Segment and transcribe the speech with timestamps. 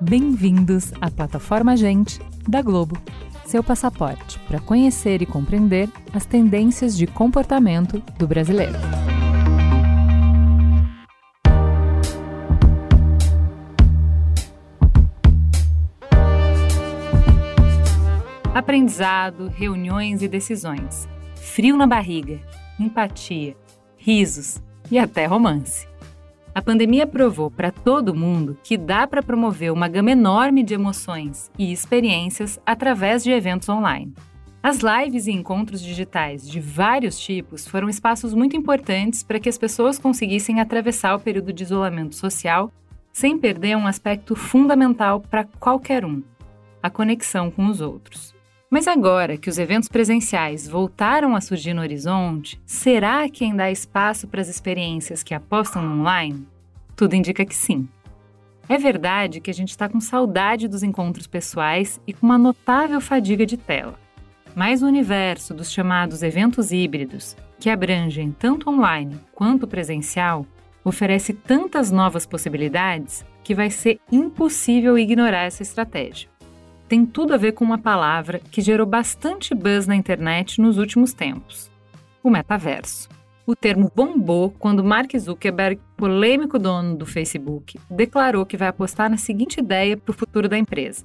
[0.00, 2.96] Bem-vindos à plataforma Gente da Globo,
[3.44, 8.78] seu passaporte para conhecer e compreender as tendências de comportamento do brasileiro.
[18.54, 21.06] Aprendizado, reuniões e decisões,
[21.48, 22.38] frio na barriga,
[22.78, 23.56] empatia,
[23.96, 25.88] risos e até romance.
[26.54, 31.50] A pandemia provou para todo mundo que dá para promover uma gama enorme de emoções
[31.58, 34.14] e experiências através de eventos online.
[34.62, 39.56] As lives e encontros digitais de vários tipos foram espaços muito importantes para que as
[39.56, 42.70] pessoas conseguissem atravessar o período de isolamento social
[43.12, 46.22] sem perder um aspecto fundamental para qualquer um:
[46.82, 48.37] a conexão com os outros.
[48.70, 53.70] Mas agora que os eventos presenciais voltaram a surgir no horizonte, será que ainda há
[53.70, 56.46] espaço para as experiências que apostam no online?
[56.94, 57.88] Tudo indica que sim.
[58.68, 63.00] É verdade que a gente está com saudade dos encontros pessoais e com uma notável
[63.00, 63.98] fadiga de tela.
[64.54, 70.44] Mas o universo dos chamados eventos híbridos, que abrangem tanto online quanto presencial,
[70.84, 76.28] oferece tantas novas possibilidades que vai ser impossível ignorar essa estratégia.
[76.88, 81.12] Tem tudo a ver com uma palavra que gerou bastante buzz na internet nos últimos
[81.12, 81.70] tempos:
[82.22, 83.10] o metaverso.
[83.46, 89.18] O termo bombou quando Mark Zuckerberg, polêmico dono do Facebook, declarou que vai apostar na
[89.18, 91.04] seguinte ideia para o futuro da empresa: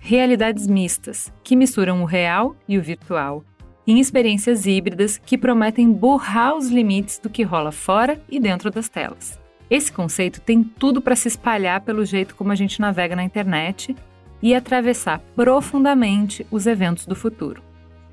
[0.00, 3.44] realidades mistas, que misturam o real e o virtual,
[3.86, 8.88] em experiências híbridas que prometem borrar os limites do que rola fora e dentro das
[8.88, 9.38] telas.
[9.70, 13.94] Esse conceito tem tudo para se espalhar pelo jeito como a gente navega na internet
[14.42, 17.62] e atravessar profundamente os eventos do futuro.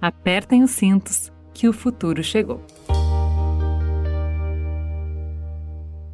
[0.01, 2.63] Apertem os cintos, que o futuro chegou.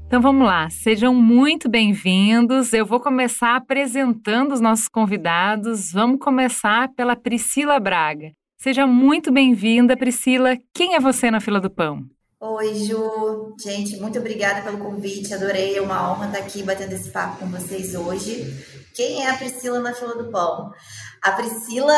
[0.08, 2.72] Então vamos lá, sejam muito bem-vindos.
[2.72, 5.91] Eu vou começar apresentando os nossos convidados.
[5.91, 8.31] Vamos começar pela Priscila Braga.
[8.57, 10.57] Seja muito bem-vinda, Priscila.
[10.73, 12.06] Quem é você na fila do pão?
[12.40, 13.56] Oi, Ju.
[13.59, 15.34] Gente, muito obrigada pelo convite.
[15.34, 18.46] Adorei, é uma honra estar aqui batendo esse papo com vocês hoje.
[18.97, 20.74] Quem é a Priscila na fila do pão?
[21.22, 21.96] A Priscila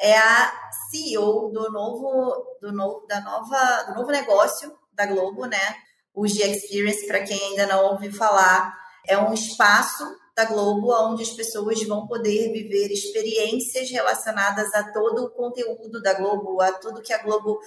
[0.00, 0.52] é a
[0.90, 5.76] CEO do novo, do novo, da nova, do novo negócio da Globo, né?
[6.18, 8.76] o G Experience, para quem ainda não ouviu falar,
[9.06, 10.04] é um espaço
[10.36, 16.14] da Globo onde as pessoas vão poder viver experiências relacionadas a todo o conteúdo da
[16.14, 17.60] Globo, a tudo que a Globo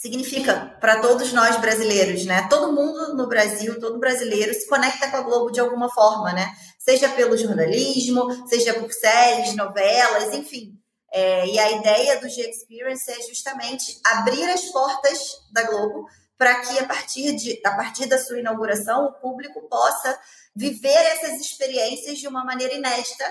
[0.00, 2.46] significa para todos nós brasileiros, né?
[2.48, 6.54] Todo mundo no Brasil, todo brasileiro se conecta com a Globo de alguma forma, né?
[6.78, 10.78] Seja pelo jornalismo, seja por séries, novelas, enfim.
[11.12, 15.18] É, e a ideia do G Experience é justamente abrir as portas
[15.50, 16.06] da Globo
[16.36, 20.18] para que a partir, de, a partir da sua inauguração o público possa
[20.54, 23.24] viver essas experiências de uma maneira inédita,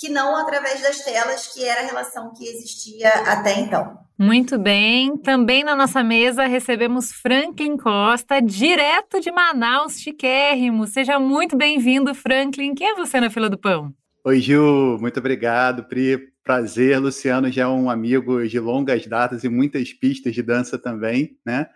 [0.00, 3.98] que não através das telas, que era a relação que existia até então.
[4.18, 5.14] Muito bem.
[5.18, 10.86] Também na nossa mesa recebemos Franklin Costa, direto de Manaus, chiquérrimo.
[10.86, 12.74] Seja muito bem-vindo, Franklin.
[12.74, 13.92] Quem é você na fila do pão?
[14.24, 14.96] Oi, Gil.
[14.98, 16.30] Muito obrigado, Pri.
[16.42, 16.98] Prazer.
[16.98, 21.66] Luciano já é um amigo de longas datas e muitas pistas de dança também, né?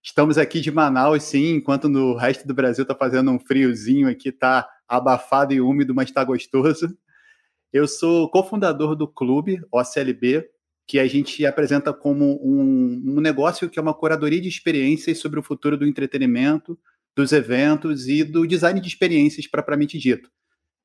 [0.00, 4.30] Estamos aqui de Manaus, sim, enquanto no resto do Brasil está fazendo um friozinho aqui,
[4.30, 6.88] está abafado e úmido, mas está gostoso.
[7.72, 10.46] Eu sou cofundador do clube OCLB,
[10.86, 15.40] que a gente apresenta como um, um, negócio que é uma curadoria de experiências sobre
[15.40, 16.78] o futuro do entretenimento,
[17.16, 20.30] dos eventos e do design de experiências propriamente dito.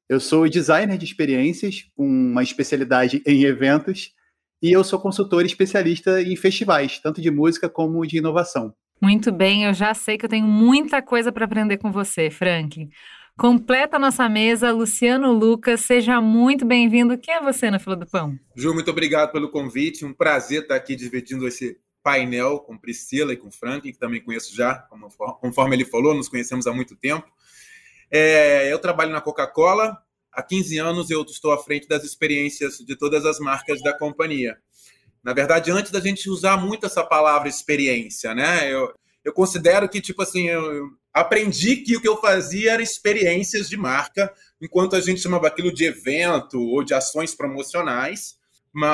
[0.08, 4.14] Eu sou designer de experiências, com uma especialidade em eventos,
[4.62, 8.74] e eu sou consultor especialista em festivais, tanto de música como de inovação.
[9.02, 12.90] Muito bem, eu já sei que eu tenho muita coisa para aprender com você, Franklin.
[13.38, 17.16] Completa a nossa mesa, Luciano Lucas, seja muito bem-vindo.
[17.20, 18.36] Quem é você na fila do pão?
[18.56, 20.04] Ju, muito obrigado pelo convite.
[20.04, 24.56] Um prazer estar aqui dividindo esse painel com Priscila e com Franklin, que também conheço
[24.56, 24.88] já,
[25.40, 27.28] conforme ele falou, nos conhecemos há muito tempo.
[28.10, 29.96] É, eu trabalho na Coca-Cola.
[30.32, 34.58] Há 15 anos eu estou à frente das experiências de todas as marcas da companhia.
[35.24, 38.74] Na verdade, antes da gente usar muito essa palavra experiência, né?
[38.74, 38.92] Eu,
[39.28, 43.76] eu considero que, tipo assim, eu aprendi que o que eu fazia era experiências de
[43.76, 48.38] marca, enquanto a gente chamava aquilo de evento ou de ações promocionais.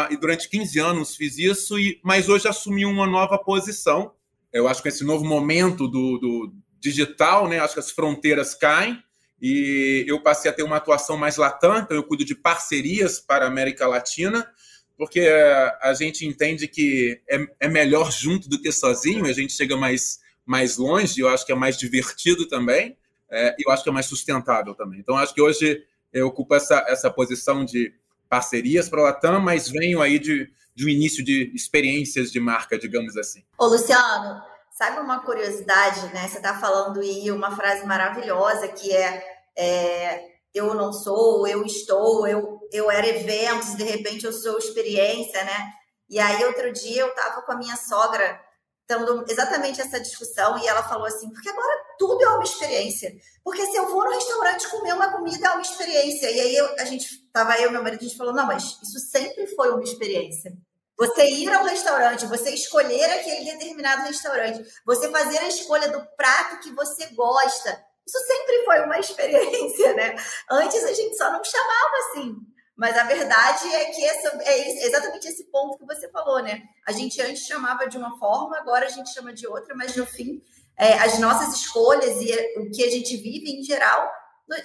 [0.10, 4.12] e durante 15 anos fiz isso, e, mas hoje assumi uma nova posição.
[4.52, 7.60] Eu acho que esse novo momento do, do digital, né?
[7.60, 9.04] Acho que as fronteiras caem
[9.40, 13.46] e eu passei a ter uma atuação mais latã, então eu cuido de parcerias para
[13.46, 14.52] a América Latina
[14.98, 19.54] porque é, a gente entende que é, é melhor junto do que sozinho, a gente
[19.54, 22.98] chega mais, mais longe, eu acho que é mais divertido também,
[23.30, 25.00] é, eu acho que é mais sustentável também.
[25.00, 27.94] Então, acho que hoje eu ocupo essa, essa posição de
[28.30, 32.78] parcerias para a Latam, mas venho aí de, de um início de experiências de marca,
[32.78, 33.44] digamos assim.
[33.58, 34.42] Ô, Luciano,
[34.72, 36.28] sabe uma curiosidade, né?
[36.28, 39.24] Você está falando aí uma frase maravilhosa que é,
[39.56, 45.44] é eu não sou, eu estou, eu, eu era eventos, de repente eu sou experiência,
[45.44, 45.74] né?
[46.10, 48.40] E aí, outro dia, eu estava com a minha sogra,
[48.88, 53.14] tendo exatamente essa discussão, e ela falou assim: porque agora tudo é uma experiência.
[53.44, 56.30] Porque se eu vou no restaurante comer uma comida, é uma experiência.
[56.30, 58.64] E aí, eu, a gente, estava eu e meu marido, a gente falou: não, mas
[58.82, 60.54] isso sempre foi uma experiência.
[60.98, 66.60] Você ir ao restaurante, você escolher aquele determinado restaurante, você fazer a escolha do prato
[66.60, 70.16] que você gosta, isso sempre foi uma experiência, né?
[70.50, 72.36] Antes a gente só não chamava assim.
[72.76, 76.64] Mas a verdade é que essa, é exatamente esse ponto que você falou, né?
[76.88, 80.06] A gente antes chamava de uma forma, agora a gente chama de outra, mas no
[80.06, 80.42] fim,
[80.78, 84.12] é, as nossas escolhas e o que a gente vive em geral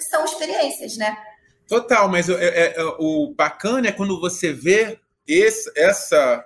[0.09, 1.15] são experiências, né?
[1.67, 6.43] Total, mas é, é, o bacana é quando você vê esse, essa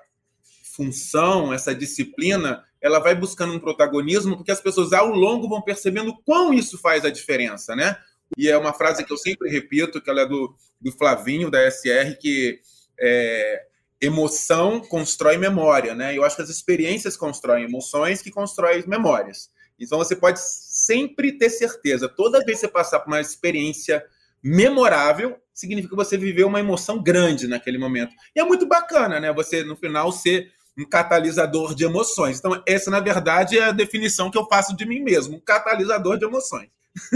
[0.76, 6.14] função, essa disciplina ela vai buscando um protagonismo, porque as pessoas ao longo vão percebendo
[6.26, 7.98] quão isso faz a diferença, né?
[8.38, 11.70] E é uma frase que eu sempre repito, que ela é do, do Flavinho, da
[11.70, 12.60] SR, que
[13.00, 13.66] é,
[14.02, 16.18] emoção constrói memória, né?
[16.18, 19.50] Eu acho que as experiências constroem emoções que constroem memórias.
[19.80, 24.04] Então você pode sempre ter certeza, toda vez que você passar por uma experiência
[24.42, 28.14] memorável, significa que você viveu uma emoção grande naquele momento.
[28.36, 29.32] E é muito bacana, né?
[29.32, 32.40] Você, no final, ser um catalisador de emoções.
[32.40, 36.18] Então, essa, na verdade, é a definição que eu faço de mim mesmo, um catalisador
[36.18, 36.70] de emoções.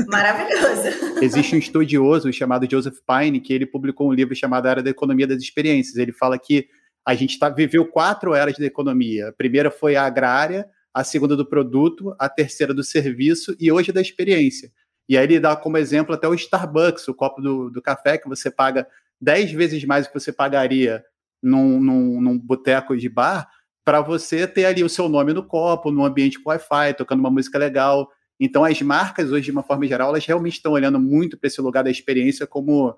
[0.07, 1.21] Maravilhoso.
[1.21, 5.27] Existe um estudioso chamado Joseph Pine que ele publicou um livro chamado Era da Economia
[5.27, 5.97] das Experiências.
[5.97, 6.67] Ele fala que
[7.05, 9.29] a gente tá, viveu quatro eras da economia.
[9.29, 13.91] A primeira foi a agrária, a segunda do produto, a terceira do serviço e hoje
[13.91, 14.71] da experiência.
[15.07, 18.27] E aí ele dá como exemplo até o Starbucks, o copo do, do café que
[18.27, 18.85] você paga
[19.21, 21.03] dez vezes mais do que você pagaria
[21.41, 23.47] num, num, num boteco de bar
[23.85, 27.31] para você ter ali o seu nome no copo, no ambiente com Wi-Fi, tocando uma
[27.31, 28.09] música legal.
[28.39, 31.59] Então, as marcas, hoje, de uma forma geral, elas realmente estão olhando muito para esse
[31.61, 32.95] lugar da experiência como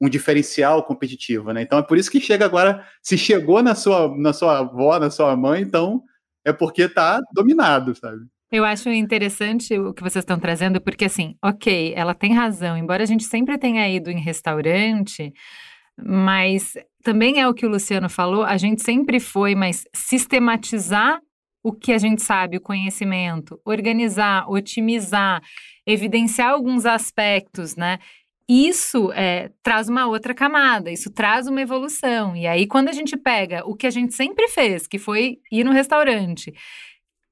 [0.00, 1.62] um diferencial competitivo, né?
[1.62, 5.10] Então, é por isso que chega agora, se chegou na sua, na sua avó, na
[5.10, 6.02] sua mãe, então
[6.44, 8.26] é porque está dominado, sabe?
[8.50, 13.02] Eu acho interessante o que vocês estão trazendo, porque assim, ok, ela tem razão, embora
[13.02, 15.32] a gente sempre tenha ido em restaurante,
[15.96, 21.20] mas também é o que o Luciano falou, a gente sempre foi, mas sistematizar
[21.62, 25.42] o que a gente sabe, o conhecimento, organizar, otimizar,
[25.86, 27.98] evidenciar alguns aspectos, né?
[28.48, 32.36] Isso é, traz uma outra camada, isso traz uma evolução.
[32.36, 35.64] E aí, quando a gente pega o que a gente sempre fez, que foi ir
[35.64, 36.52] no restaurante,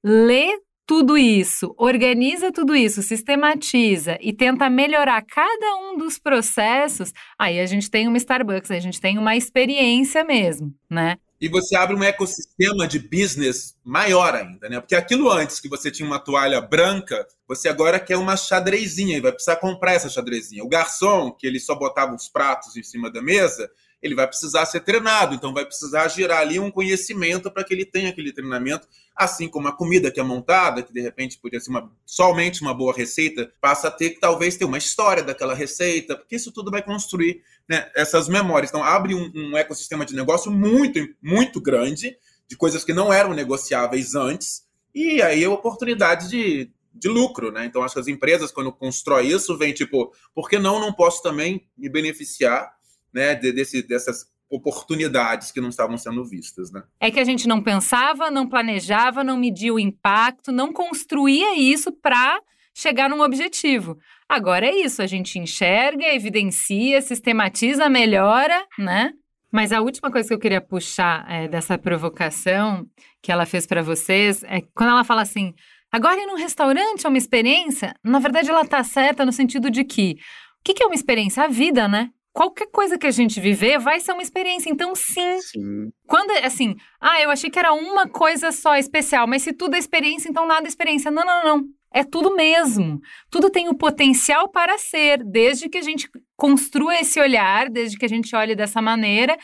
[0.03, 0.57] ler
[0.87, 7.65] tudo isso, organiza tudo isso, sistematiza e tenta melhorar cada um dos processos, aí a
[7.65, 11.17] gente tem uma Starbucks, a gente tem uma experiência mesmo, né?
[11.41, 14.79] E você abre um ecossistema de business maior ainda, né?
[14.79, 19.21] Porque aquilo antes que você tinha uma toalha branca, você agora quer uma xadrezinha e
[19.21, 20.63] vai precisar comprar essa xadrezinha.
[20.63, 23.67] O garçom, que ele só botava os pratos em cima da mesa,
[24.01, 27.85] ele vai precisar ser treinado, então vai precisar gerar ali um conhecimento para que ele
[27.85, 31.69] tenha aquele treinamento, assim como a comida que é montada, que de repente podia ser
[31.69, 36.15] uma, somente uma boa receita, passa a ter que talvez ter uma história daquela receita,
[36.15, 38.69] porque isso tudo vai construir né, essas memórias.
[38.69, 43.33] Então abre um, um ecossistema de negócio muito, muito grande, de coisas que não eram
[43.33, 44.63] negociáveis antes,
[44.93, 47.63] e aí a oportunidade de, de lucro, né?
[47.65, 51.23] Então acho que as empresas, quando constrói isso, vem tipo, por que não não posso
[51.23, 52.69] também me beneficiar
[53.13, 56.83] né, desse, dessas oportunidades que não estavam sendo vistas, né?
[56.99, 61.89] É que a gente não pensava, não planejava, não media o impacto, não construía isso
[61.89, 62.37] para
[62.73, 63.97] chegar num objetivo.
[64.31, 69.11] Agora é isso, a gente enxerga, evidencia, sistematiza, melhora, né?
[69.51, 72.85] Mas a última coisa que eu queria puxar é, dessa provocação
[73.21, 75.53] que ela fez para vocês é quando ela fala assim:
[75.91, 77.93] agora ir num restaurante é uma experiência.
[78.01, 81.43] Na verdade, ela tá certa no sentido de que o que, que é uma experiência?
[81.43, 82.09] A vida, né?
[82.33, 84.69] qualquer coisa que a gente viver vai ser uma experiência.
[84.69, 85.41] Então, sim.
[85.41, 85.91] sim.
[86.07, 89.77] Quando, assim, ah, eu achei que era uma coisa só especial, mas se tudo é
[89.77, 91.11] experiência, então nada é experiência.
[91.11, 91.65] Não, não, não.
[91.93, 93.01] É tudo mesmo.
[93.29, 98.05] Tudo tem o potencial para ser, desde que a gente construa esse olhar, desde que
[98.05, 99.37] a gente olhe dessa maneira.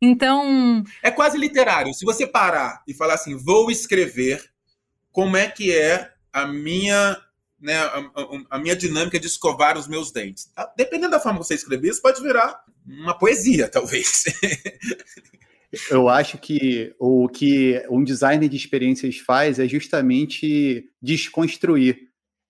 [0.00, 0.82] Então.
[1.02, 1.94] É quase literário.
[1.94, 4.42] Se você parar e falar assim, vou escrever
[5.12, 7.16] como é que é a minha
[7.60, 8.10] né, a,
[8.50, 10.46] a, minha dinâmica de escovar os meus dentes.
[10.46, 10.72] Tá?
[10.76, 14.24] Dependendo da forma que você escrever, isso pode virar uma poesia, talvez.
[15.90, 21.98] Eu acho que o que um designer de experiências faz é justamente desconstruir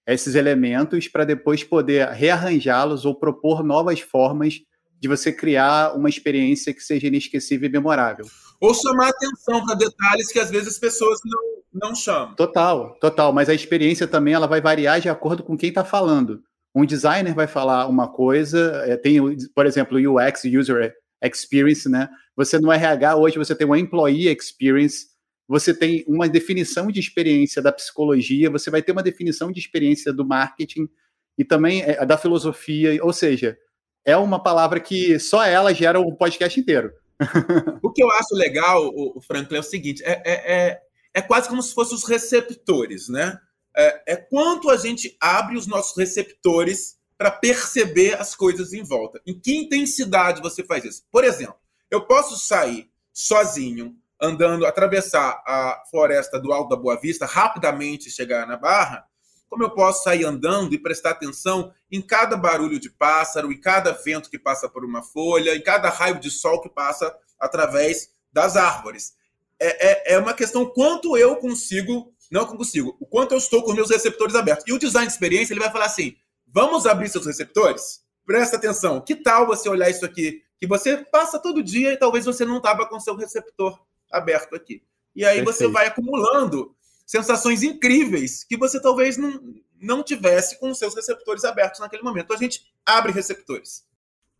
[0.06, 4.60] esses elementos para depois poder rearranjá-los ou propor novas formas
[4.98, 8.24] de você criar uma experiência que seja inesquecível e memorável.
[8.60, 12.34] Ou chamar atenção para detalhes que às vezes as pessoas não, não chamam.
[12.34, 13.32] Total, total.
[13.32, 16.42] Mas a experiência também ela vai variar de acordo com quem está falando.
[16.74, 19.18] Um designer vai falar uma coisa, é, tem,
[19.54, 22.08] por exemplo, o UX, User Experience, né?
[22.36, 25.06] Você no RH hoje você tem uma Employee Experience,
[25.46, 30.12] você tem uma definição de experiência da psicologia, você vai ter uma definição de experiência
[30.12, 30.88] do marketing
[31.36, 33.56] e também é, da filosofia, ou seja,
[34.04, 36.92] é uma palavra que só ela gera o um podcast inteiro.
[37.82, 40.80] o que eu acho legal, o, Franklin, é o seguinte: é, é, é,
[41.14, 43.38] é quase como se fossem os receptores, né?
[43.76, 49.22] É, é quanto a gente abre os nossos receptores para perceber as coisas em volta.
[49.24, 51.04] Em que intensidade você faz isso?
[51.08, 51.54] Por exemplo,
[51.88, 58.44] eu posso sair sozinho, andando, atravessar a floresta do Alto da Boa Vista, rapidamente chegar
[58.44, 59.06] na Barra,
[59.48, 63.92] como eu posso sair andando e prestar atenção em cada barulho de pássaro, em cada
[63.92, 68.56] vento que passa por uma folha, em cada raio de sol que passa através das
[68.56, 69.12] árvores.
[69.60, 73.72] É, é, é uma questão quanto eu consigo, não consigo, o quanto eu estou com
[73.72, 74.64] meus receptores abertos.
[74.66, 76.16] E o design de experiência ele vai falar assim:
[76.52, 78.02] vamos abrir seus receptores?
[78.24, 79.00] Presta atenção.
[79.00, 80.42] Que tal você olhar isso aqui?
[80.60, 83.80] Que você passa todo dia e talvez você não estava com seu receptor
[84.10, 84.82] aberto aqui.
[85.14, 85.58] E aí Perfeito.
[85.58, 89.40] você vai acumulando sensações incríveis que você talvez não,
[89.80, 92.24] não tivesse com os seus receptores abertos naquele momento.
[92.26, 93.84] Então a gente abre receptores.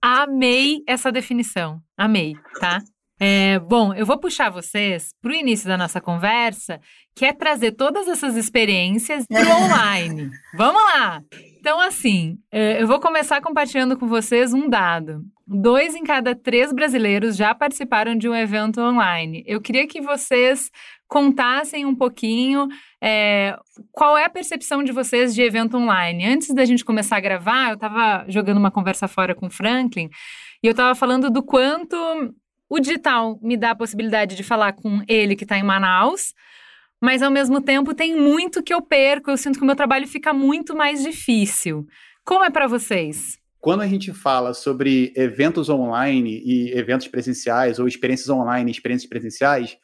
[0.00, 1.81] Amei essa definição.
[1.97, 2.81] Amei, tá?
[3.25, 6.81] É, bom, eu vou puxar vocês para o início da nossa conversa,
[7.14, 10.29] que é trazer todas essas experiências do online.
[10.57, 11.23] Vamos lá!
[11.57, 15.23] Então, assim, é, eu vou começar compartilhando com vocês um dado.
[15.47, 19.45] Dois em cada três brasileiros já participaram de um evento online.
[19.47, 20.69] Eu queria que vocês
[21.07, 22.67] contassem um pouquinho
[23.00, 23.57] é,
[23.93, 26.26] qual é a percepção de vocês de evento online.
[26.26, 30.11] Antes da gente começar a gravar, eu estava jogando uma conversa fora com o Franklin
[30.61, 31.97] e eu estava falando do quanto
[32.73, 36.33] o digital me dá a possibilidade de falar com ele que está em Manaus,
[36.99, 39.31] mas ao mesmo tempo tem muito que eu perco.
[39.31, 41.87] Eu sinto que o meu trabalho fica muito mais difícil.
[42.25, 43.38] Como é para vocês?
[43.61, 49.09] Quando a gente fala sobre eventos online e eventos presenciais, ou experiências online e experiências
[49.09, 49.76] presenciais,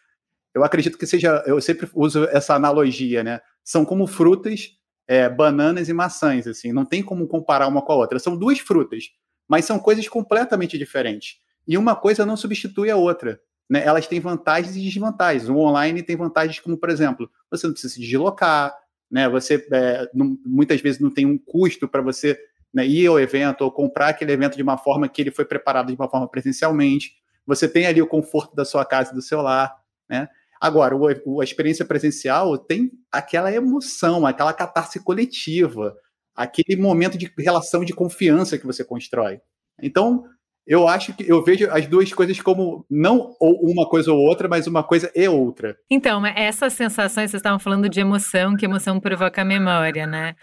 [0.55, 3.39] eu acredito que seja, eu sempre uso essa analogia, né?
[3.63, 4.71] São como frutas,
[5.07, 8.19] é, bananas e maçãs, assim, não tem como comparar uma com a outra.
[8.19, 9.11] São duas frutas,
[9.47, 11.37] mas são coisas completamente diferentes.
[11.69, 13.39] E uma coisa não substitui a outra.
[13.69, 13.85] Né?
[13.85, 15.49] Elas têm vantagens e desvantagens.
[15.49, 18.75] O online tem vantagens como, por exemplo, você não precisa se deslocar,
[19.11, 19.29] né?
[19.29, 22.39] Você é, não, muitas vezes não tem um custo para você
[22.73, 25.89] né, ir ao evento ou comprar aquele evento de uma forma que ele foi preparado
[25.89, 27.13] de uma forma presencialmente.
[27.47, 29.75] Você tem ali o conforto da sua casa do seu lar,
[30.09, 30.29] né?
[30.61, 35.97] Agora, o, a experiência presencial tem aquela emoção, aquela catarse coletiva,
[36.35, 39.41] aquele momento de relação de confiança que você constrói.
[39.81, 40.25] Então,
[40.69, 44.67] eu acho que eu vejo as duas coisas como não uma coisa ou outra, mas
[44.67, 45.75] uma coisa e outra.
[45.91, 50.37] Então, essas sensações, vocês estavam falando de emoção, que emoção provoca memória, né?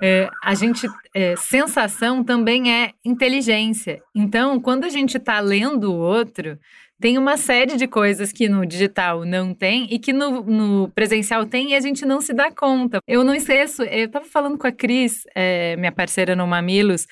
[0.00, 4.00] É, a gente, é, sensação também é inteligência.
[4.14, 6.56] Então, quando a gente está lendo o outro,
[7.00, 11.44] tem uma série de coisas que no digital não tem e que no, no, presencial
[11.44, 13.00] tem e a gente não se dá conta.
[13.08, 17.08] Eu não esqueço, eu estava falando com a Cris, é, minha parceira no Mamilos,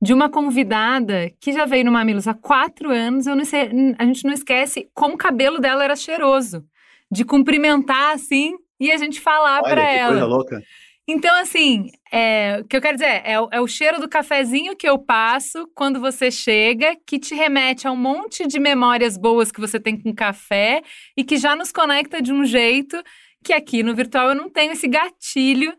[0.00, 3.26] de uma convidada que já veio no Mamilos há quatro anos.
[3.26, 6.64] Eu não sei, a gente não esquece como o cabelo dela era cheiroso.
[7.10, 10.12] De cumprimentar assim e a gente falar para ela.
[10.12, 10.62] Coisa louca.
[11.06, 14.88] Então, assim, é, o que eu quero dizer é, é, o cheiro do cafezinho que
[14.88, 19.60] eu passo quando você chega, que te remete a um monte de memórias boas que
[19.60, 20.82] você tem com café
[21.16, 23.02] e que já nos conecta de um jeito
[23.42, 25.74] que aqui no virtual eu não tenho esse gatilho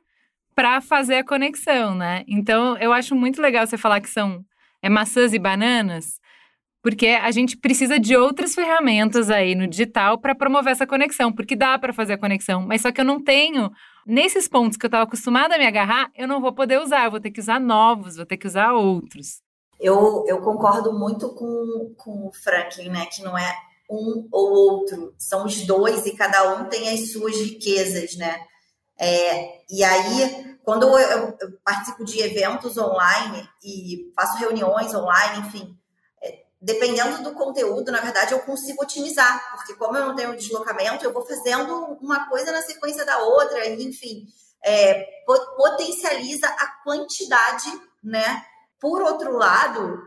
[0.56, 2.24] para fazer a conexão, né?
[2.28, 4.44] Então, eu acho muito legal você falar que são
[4.82, 6.20] é, maçãs e bananas,
[6.82, 11.56] porque a gente precisa de outras ferramentas aí no digital para promover essa conexão, porque
[11.56, 13.72] dá para fazer a conexão, mas só que eu não tenho
[14.06, 17.12] Nesses pontos que eu estava acostumada a me agarrar, eu não vou poder usar, eu
[17.12, 19.42] vou ter que usar novos, vou ter que usar outros.
[19.80, 23.06] Eu, eu concordo muito com, com o Franklin, né?
[23.06, 23.56] Que não é
[23.90, 28.40] um ou outro, são os dois e cada um tem as suas riquezas, né?
[29.02, 35.76] É, e aí, quando eu, eu, participo de eventos online e faço reuniões online, enfim,
[36.62, 41.12] dependendo do conteúdo, na verdade, eu consigo otimizar, porque como eu não tenho deslocamento, eu
[41.12, 44.28] vou fazendo uma coisa na sequência da outra, e, enfim,
[44.64, 45.04] é,
[45.58, 47.72] potencializa a quantidade,
[48.04, 48.46] né?
[48.80, 50.00] Por outro lado,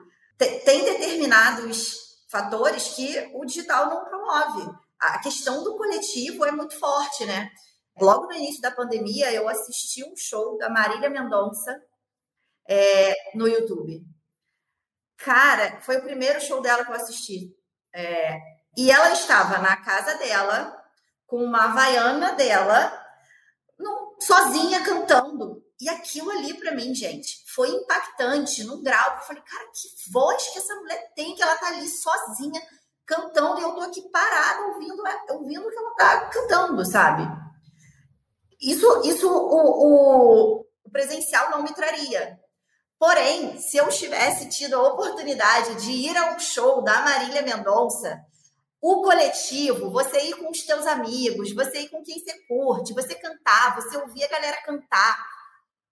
[0.64, 1.96] tem determinados
[2.30, 4.70] fatores que o digital não promove.
[5.00, 7.50] A questão do coletivo é muito forte, né?
[8.00, 11.80] Logo no início da pandemia, eu assisti um show da Marília Mendonça
[12.68, 14.04] é, no YouTube.
[15.16, 17.54] Cara, foi o primeiro show dela que eu assisti.
[17.94, 18.36] É,
[18.76, 20.76] e ela estava na casa dela,
[21.26, 22.92] com uma havaiana dela,
[23.78, 25.62] num, sozinha cantando.
[25.80, 29.16] E aquilo ali, para mim, gente, foi impactante num grau.
[29.16, 32.60] Eu falei, cara, que voz que essa mulher tem, que ela tá ali sozinha
[33.06, 37.43] cantando e eu tô aqui parada ouvindo, ouvindo que ela tá cantando, sabe?
[38.64, 42.38] Isso, isso o, o, o presencial não me traria.
[42.98, 48.18] Porém, se eu tivesse tido a oportunidade de ir a um show da Marília Mendonça,
[48.80, 53.14] o coletivo, você ir com os teus amigos, você ir com quem você curte, você
[53.14, 55.24] cantar, você ouvir a galera cantar,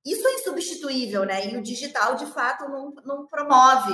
[0.05, 1.47] isso é insubstituível, né?
[1.47, 3.93] E o digital, de fato, não, não promove.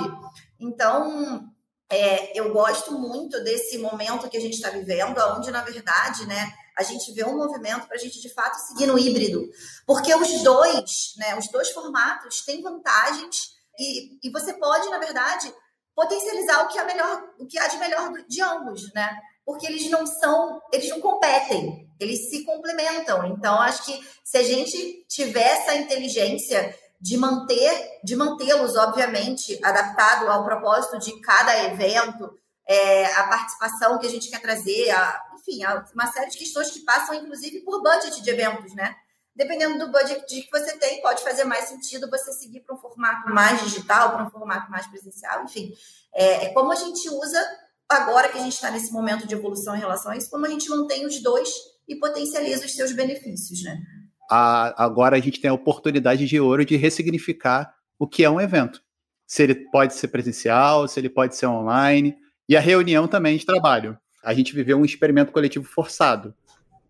[0.59, 1.49] Então,
[1.89, 6.51] é, eu gosto muito desse momento que a gente está vivendo, onde, na verdade, né,
[6.79, 9.49] a gente vê um movimento para a gente, de fato, seguir no híbrido.
[9.85, 15.53] Porque os dois, né, os dois formatos têm vantagens e, e você pode, na verdade,
[15.93, 19.19] potencializar o que, é melhor, o que há de melhor de ambos, né?
[19.45, 23.25] Porque eles não são, eles não competem, eles se complementam.
[23.25, 30.29] Então, acho que se a gente tiver essa inteligência de manter, de mantê-los, obviamente, adaptado
[30.29, 35.63] ao propósito de cada evento, é, a participação que a gente quer trazer, a, enfim,
[35.63, 38.95] a, uma série de questões que passam, inclusive, por budget de eventos, né?
[39.35, 43.29] Dependendo do budget que você tem, pode fazer mais sentido você seguir para um formato
[43.33, 45.73] mais digital, para um formato mais presencial, enfim.
[46.13, 47.43] É, é como a gente usa,
[47.89, 50.49] agora que a gente está nesse momento de evolução em relação a isso, como a
[50.49, 51.49] gente mantém os dois
[51.87, 53.81] e potencializa os seus benefícios, né?
[54.29, 58.39] a, agora a gente tem a oportunidade de ouro de ressignificar o que é um
[58.39, 58.81] evento.
[59.25, 62.15] Se ele pode ser presencial, se ele pode ser online,
[62.49, 63.95] e a reunião também de trabalho.
[64.23, 66.33] A gente viveu um experimento coletivo forçado.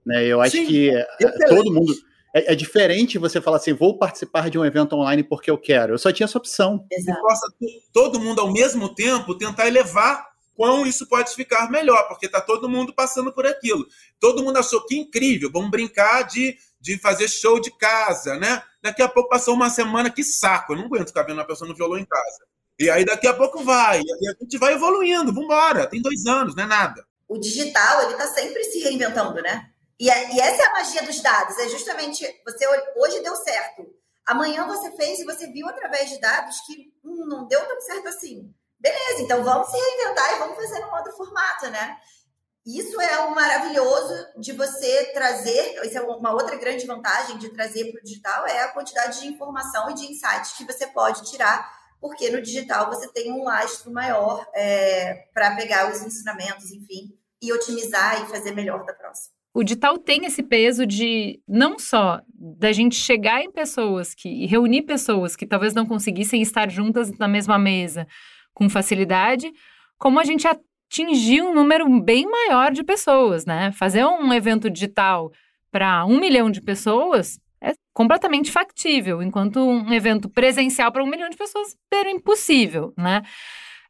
[0.06, 0.26] Né?
[0.26, 1.06] Eu acho Sim, que é,
[1.50, 1.94] todo mundo.
[2.34, 5.94] É, é, diferente você falar assim, vou participar de um evento online porque eu quero.
[5.94, 6.86] Eu só tinha essa opção.
[6.90, 7.22] Exato.
[7.22, 7.48] Possa
[7.92, 12.70] todo mundo ao mesmo tempo tentar elevar quão isso pode ficar melhor, porque está todo
[12.70, 13.86] mundo passando por aquilo.
[14.20, 18.64] Todo mundo achou que incrível, vamos brincar de de fazer show de casa, né?
[18.82, 21.68] Daqui a pouco passou uma semana, que saco, eu não aguento ficar vendo uma pessoa
[21.68, 22.46] no violão em casa.
[22.80, 26.56] E aí daqui a pouco vai, e a gente vai evoluindo, vambora, tem dois anos,
[26.56, 27.06] não é nada.
[27.28, 29.70] O digital, ele está sempre se reinventando, né?
[30.00, 32.66] E, é, e essa é a magia dos dados, é justamente, você
[32.96, 33.86] hoje deu certo,
[34.26, 38.08] amanhã você fez e você viu através de dados que hum, não deu tão certo
[38.08, 38.50] assim.
[38.80, 41.98] Beleza, então vamos se reinventar e vamos fazer num outro formato, né?
[42.66, 47.92] Isso é o maravilhoso de você trazer, isso é uma outra grande vantagem de trazer
[47.92, 51.79] para o digital, é a quantidade de informação e de insights que você pode tirar,
[52.00, 57.52] porque no digital você tem um lastro maior é, para pegar os ensinamentos, enfim, e
[57.54, 59.34] otimizar e fazer melhor da próxima.
[59.54, 64.46] O digital tem esse peso de não só da gente chegar em pessoas que e
[64.46, 68.08] reunir pessoas que talvez não conseguissem estar juntas na mesma mesa
[68.54, 69.52] com facilidade,
[69.98, 73.72] como a gente atingir um número bem maior de pessoas, né?
[73.72, 75.32] Fazer um evento digital
[75.72, 81.30] para um milhão de pessoas é completamente factível, enquanto um evento presencial para um milhão
[81.30, 83.24] de pessoas era impossível, né?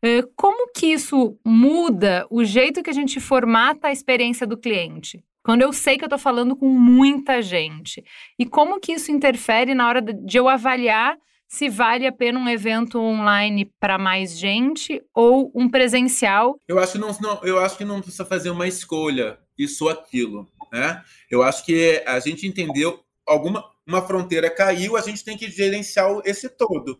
[0.01, 5.23] Eh, como que isso muda o jeito que a gente formata a experiência do cliente?
[5.43, 8.03] Quando eu sei que eu estou falando com muita gente.
[8.38, 12.47] E como que isso interfere na hora de eu avaliar se vale a pena um
[12.47, 16.55] evento online para mais gente ou um presencial?
[16.67, 20.47] Eu acho não, não, eu acho que não precisa fazer uma escolha, isso ou aquilo.
[20.71, 21.03] Né?
[21.32, 22.99] Eu acho que a gente entendeu
[23.30, 27.00] alguma uma fronteira caiu, a gente tem que gerenciar esse todo.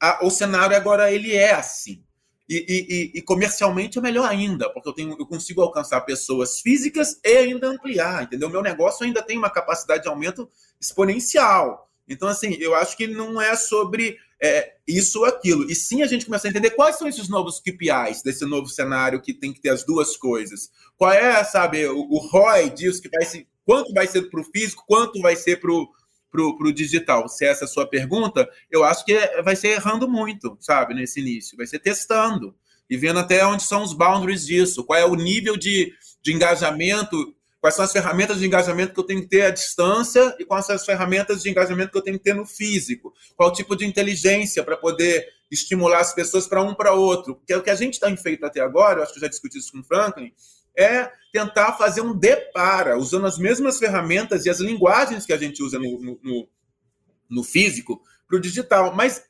[0.00, 2.02] A, o cenário agora ele é assim.
[2.48, 7.20] E, e, e, comercialmente é melhor ainda, porque eu, tenho, eu consigo alcançar pessoas físicas
[7.24, 8.48] e ainda ampliar, entendeu?
[8.48, 11.88] Meu negócio ainda tem uma capacidade de aumento exponencial.
[12.08, 15.70] Então, assim, eu acho que não é sobre é, isso ou aquilo.
[15.70, 19.20] E sim a gente começa a entender quais são esses novos KPIs desse novo cenário
[19.20, 20.70] que tem que ter as duas coisas.
[20.96, 23.46] Qual é, sabe, o, o ROI disso que vai ser.
[23.70, 27.28] Quanto vai ser para o físico, quanto vai ser para o digital?
[27.28, 30.92] Se essa é a sua pergunta, eu acho que é, vai ser errando muito, sabe,
[30.92, 31.56] nesse início.
[31.56, 32.52] Vai ser testando
[32.90, 37.32] e vendo até onde são os boundaries disso, qual é o nível de, de engajamento
[37.60, 40.66] quais são as ferramentas de engajamento que eu tenho que ter à distância e quais
[40.66, 43.12] são as ferramentas de engajamento que eu tenho que ter no físico.
[43.36, 47.34] Qual tipo de inteligência para poder estimular as pessoas para um para outro.
[47.34, 49.58] Porque é o que a gente tem feito até agora, eu acho que já discuti
[49.58, 50.32] isso com o Franklin,
[50.76, 55.62] é tentar fazer um depara, usando as mesmas ferramentas e as linguagens que a gente
[55.62, 56.48] usa no, no,
[57.28, 58.94] no físico para o digital.
[58.94, 59.24] Mas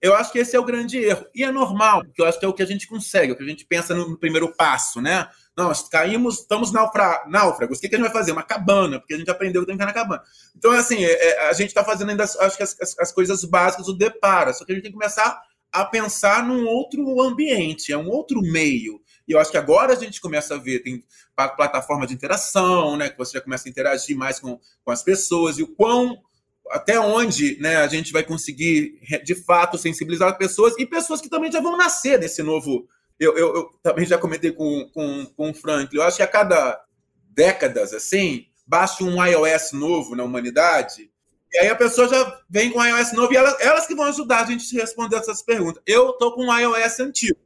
[0.00, 1.26] Eu acho que esse é o grande erro.
[1.34, 3.36] E é normal, porque eu acho que é o que a gente consegue, é o
[3.36, 5.28] que a gente pensa no primeiro passo, né?
[5.56, 7.78] Nós caímos, estamos náufragos.
[7.78, 8.32] O que, que a gente vai fazer?
[8.32, 10.22] Uma cabana, porque a gente aprendeu que tem que ficar na cabana.
[10.54, 13.42] Então, é assim, é, a gente está fazendo ainda, acho que as, as, as coisas
[13.44, 15.40] básicas, o depara, só que a gente tem que começar
[15.72, 19.00] a pensar num outro ambiente, é um outro meio.
[19.26, 21.02] E eu acho que agora a gente começa a ver, tem
[21.34, 23.08] plataforma de interação, né?
[23.08, 26.16] Que você já começa a interagir mais com, com as pessoas, e o quão
[26.70, 31.28] até onde né, a gente vai conseguir de fato sensibilizar as pessoas e pessoas que
[31.28, 32.88] também já vão nascer nesse novo.
[33.18, 36.26] Eu, eu, eu também já comentei com, com, com o Franklin, eu acho que a
[36.26, 36.78] cada
[37.30, 41.10] décadas, assim, baixa um iOS novo na humanidade,
[41.52, 44.06] e aí a pessoa já vem com um iOS novo e elas, elas que vão
[44.06, 45.82] ajudar a gente a responder essas perguntas.
[45.86, 47.38] Eu tô com um iOS antigo,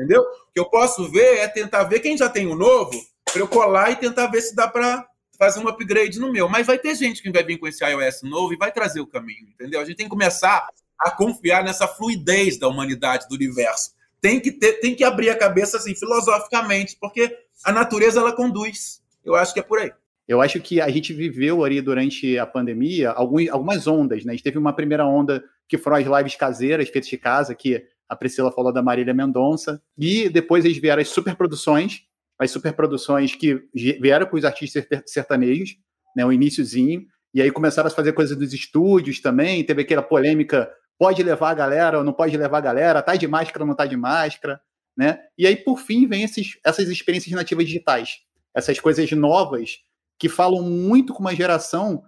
[0.00, 0.22] entendeu?
[0.22, 2.98] O que eu posso ver é tentar ver quem já tem o novo,
[3.30, 5.06] para eu colar e tentar ver se dá para
[5.38, 6.48] fazer um upgrade no meu.
[6.48, 9.06] Mas vai ter gente que vai vir com esse iOS novo e vai trazer o
[9.06, 9.80] caminho, entendeu?
[9.80, 10.66] A gente tem que começar
[10.98, 13.92] a confiar nessa fluidez da humanidade, do universo.
[14.20, 19.02] Tem que, ter, tem que abrir a cabeça assim, filosoficamente, porque a natureza ela conduz.
[19.24, 19.92] Eu acho que é por aí.
[20.28, 24.32] Eu acho que a gente viveu ali durante a pandemia algumas ondas, né?
[24.32, 27.84] A gente teve uma primeira onda que foram as lives caseiras, feitas de casa, que
[28.10, 32.00] a Priscila falou da Marília Mendonça, e depois eles vieram as superproduções,
[32.36, 35.76] as superproduções que vieram com os artistas sertanejos,
[36.16, 40.68] né, o iníciozinho, e aí começaram a fazer coisas dos estúdios também, teve aquela polêmica,
[40.98, 43.76] pode levar a galera ou não pode levar a galera, tá de máscara ou não
[43.76, 44.60] tá de máscara,
[44.96, 45.20] né?
[45.38, 48.18] E aí, por fim, vem esses, essas experiências nativas digitais,
[48.52, 49.78] essas coisas novas
[50.18, 52.02] que falam muito com uma geração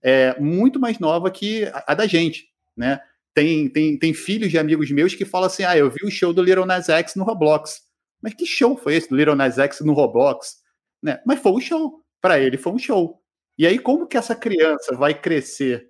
[0.00, 3.00] é, muito mais nova que a, a da gente, né?
[3.38, 6.32] Tem, tem, tem filhos de amigos meus que falam assim, ah, eu vi o show
[6.32, 7.82] do Little Nas X no Roblox.
[8.20, 10.56] Mas que show foi esse do Little Nas X no Roblox?
[11.00, 11.20] Né?
[11.24, 12.02] Mas foi um show.
[12.20, 13.22] Para ele foi um show.
[13.56, 15.86] E aí, como que essa criança vai crescer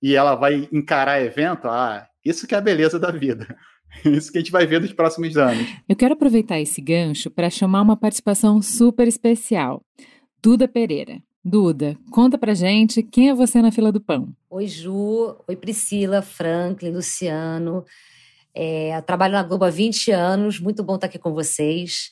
[0.00, 1.68] e ela vai encarar evento?
[1.68, 3.54] Ah, isso que é a beleza da vida.
[4.04, 5.66] Isso que a gente vai ver nos próximos anos.
[5.88, 9.82] Eu quero aproveitar esse gancho para chamar uma participação super especial.
[10.42, 11.22] Duda Pereira.
[11.48, 14.28] Duda, conta pra gente quem é você na fila do pão.
[14.50, 15.34] Oi, Ju.
[15.48, 17.86] Oi, Priscila, Franklin, Luciano.
[18.54, 22.10] É, trabalho na Globo há 20 anos, muito bom estar aqui com vocês.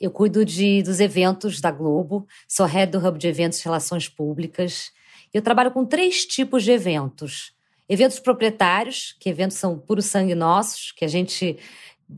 [0.00, 4.08] Eu cuido de, dos eventos da Globo, sou head do Hub de Eventos e Relações
[4.08, 4.92] Públicas.
[5.34, 7.52] Eu trabalho com três tipos de eventos.
[7.88, 11.58] Eventos proprietários, que eventos são puro sangue nossos, que a gente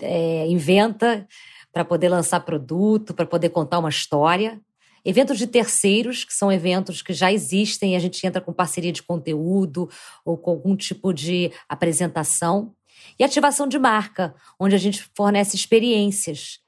[0.02, 1.26] é, inventa
[1.72, 4.60] para poder lançar produto, para poder contar uma história.
[5.04, 8.92] Eventos de terceiros, que são eventos que já existem e a gente entra com parceria
[8.92, 9.88] de conteúdo
[10.24, 12.74] ou com algum tipo de apresentação.
[13.18, 16.60] E ativação de marca, onde a gente fornece experiências.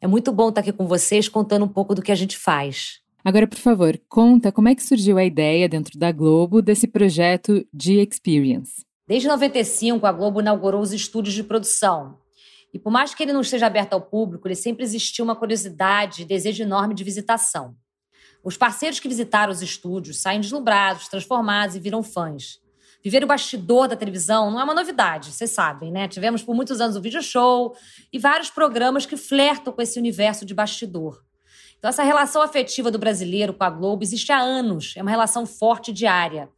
[0.00, 3.00] É muito bom estar aqui com vocês contando um pouco do que a gente faz.
[3.24, 7.64] Agora, por favor, conta como é que surgiu a ideia dentro da Globo desse projeto
[7.72, 8.84] de Experience.
[9.06, 12.18] Desde 95, a Globo inaugurou os estúdios de produção.
[12.72, 16.22] E por mais que ele não esteja aberto ao público, ele sempre existiu uma curiosidade
[16.22, 17.76] e desejo enorme de visitação.
[18.42, 22.60] Os parceiros que visitaram os estúdios saem deslumbrados, transformados e viram fãs.
[23.04, 26.06] Viver o bastidor da televisão não é uma novidade, vocês sabem, né?
[26.06, 27.76] Tivemos por muitos anos o video show
[28.12, 31.22] e vários programas que flertam com esse universo de bastidor.
[31.78, 35.44] Então, essa relação afetiva do brasileiro com a Globo existe há anos, é uma relação
[35.44, 36.48] forte e diária.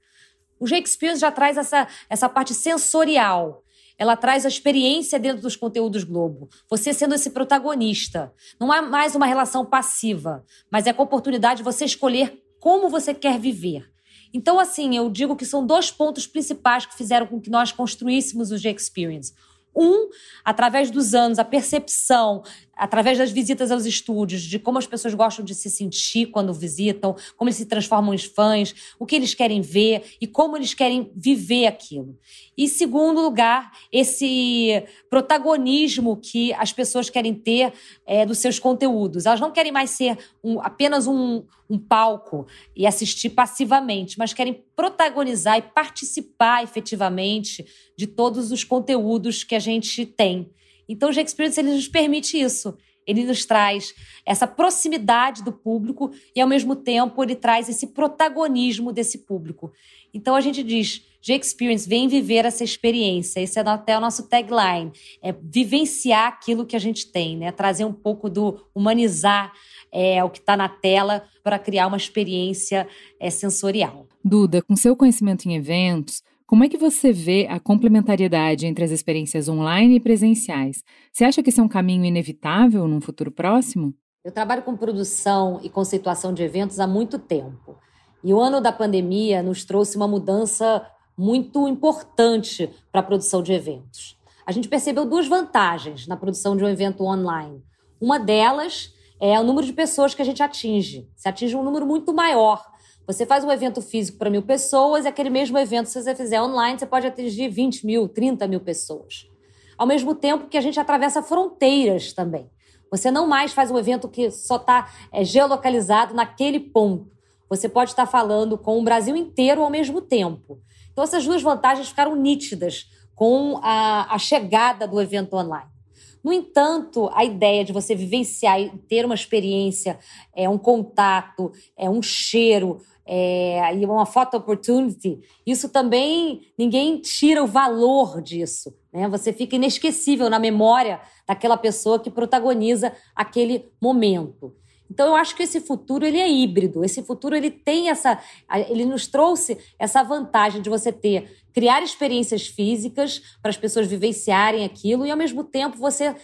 [0.61, 3.64] O Shakespeare já traz essa, essa parte sensorial,
[3.99, 6.49] ela traz a experiência dentro dos conteúdos Globo.
[6.69, 8.33] Você sendo esse protagonista.
[8.59, 12.89] Não é mais uma relação passiva, mas é com a oportunidade de você escolher como
[12.89, 13.91] você quer viver.
[14.33, 18.51] Então, assim, eu digo que são dois pontos principais que fizeram com que nós construíssemos
[18.51, 19.33] o G-Experience.
[19.77, 20.09] Um,
[20.45, 22.43] através dos anos, a percepção,
[22.77, 27.17] através das visitas aos estúdios, de como as pessoas gostam de se sentir quando visitam,
[27.37, 31.11] como eles se transformam em fãs, o que eles querem ver e como eles querem
[31.15, 32.19] viver aquilo.
[32.57, 37.73] E, segundo lugar, esse protagonismo que as pessoas querem ter
[38.07, 39.27] é, dos seus conteúdos.
[39.27, 44.63] Elas não querem mais ser um, apenas um, um palco e assistir passivamente, mas querem
[44.77, 47.65] protagonizar e participar efetivamente
[47.97, 50.51] de todos os conteúdos que a gente tem.
[50.89, 52.77] Então, o G-Experience ele nos permite isso.
[53.07, 53.95] Ele nos traz
[54.25, 59.73] essa proximidade do público e, ao mesmo tempo, ele traz esse protagonismo desse público.
[60.13, 63.41] Então, a gente diz, G-Experience, vem viver essa experiência.
[63.41, 64.93] Esse é até o nosso tagline.
[65.23, 67.51] É vivenciar aquilo que a gente tem, né?
[67.53, 69.53] Trazer um pouco do humanizar
[69.93, 72.89] é, o que está na tela para criar uma experiência
[73.21, 74.07] é, sensorial.
[74.25, 76.23] Duda, com seu conhecimento em eventos,
[76.55, 80.85] como é que você vê a complementariedade entre as experiências online e presenciais?
[81.13, 83.93] Você acha que esse é um caminho inevitável num futuro próximo?
[84.25, 87.77] Eu trabalho com produção e conceituação de eventos há muito tempo.
[88.23, 90.87] E o ano da pandemia nos trouxe uma mudança
[91.19, 94.17] muito importante para a produção de eventos.
[94.47, 97.65] a gente percebeu duas vantagens na produção de um evento online.
[98.01, 101.09] Uma delas é o número de pessoas que a gente atinge.
[101.17, 102.65] Se atinge um número muito maior.
[103.07, 106.41] Você faz um evento físico para mil pessoas e aquele mesmo evento, se você fizer
[106.41, 109.29] online, você pode atingir 20 mil, 30 mil pessoas.
[109.77, 112.49] Ao mesmo tempo que a gente atravessa fronteiras também.
[112.91, 117.13] Você não mais faz um evento que só está é, geolocalizado naquele ponto.
[117.51, 120.61] Você pode estar falando com o Brasil inteiro ao mesmo tempo.
[120.91, 125.75] Então, essas duas vantagens ficaram nítidas com a, a chegada do evento online.
[126.23, 129.99] No entanto, a ideia de você vivenciar e ter uma experiência,
[130.35, 137.43] é um contato, é um cheiro, é, e uma photo opportunity, isso também ninguém tira
[137.43, 138.75] o valor disso.
[138.93, 139.09] Né?
[139.09, 144.55] Você fica inesquecível na memória daquela pessoa que protagoniza aquele momento.
[144.91, 146.85] Então eu acho que esse futuro ele é híbrido.
[146.85, 148.21] Esse futuro ele tem essa,
[148.69, 154.65] ele nos trouxe essa vantagem de você ter criar experiências físicas para as pessoas vivenciarem
[154.65, 156.15] aquilo e ao mesmo tempo você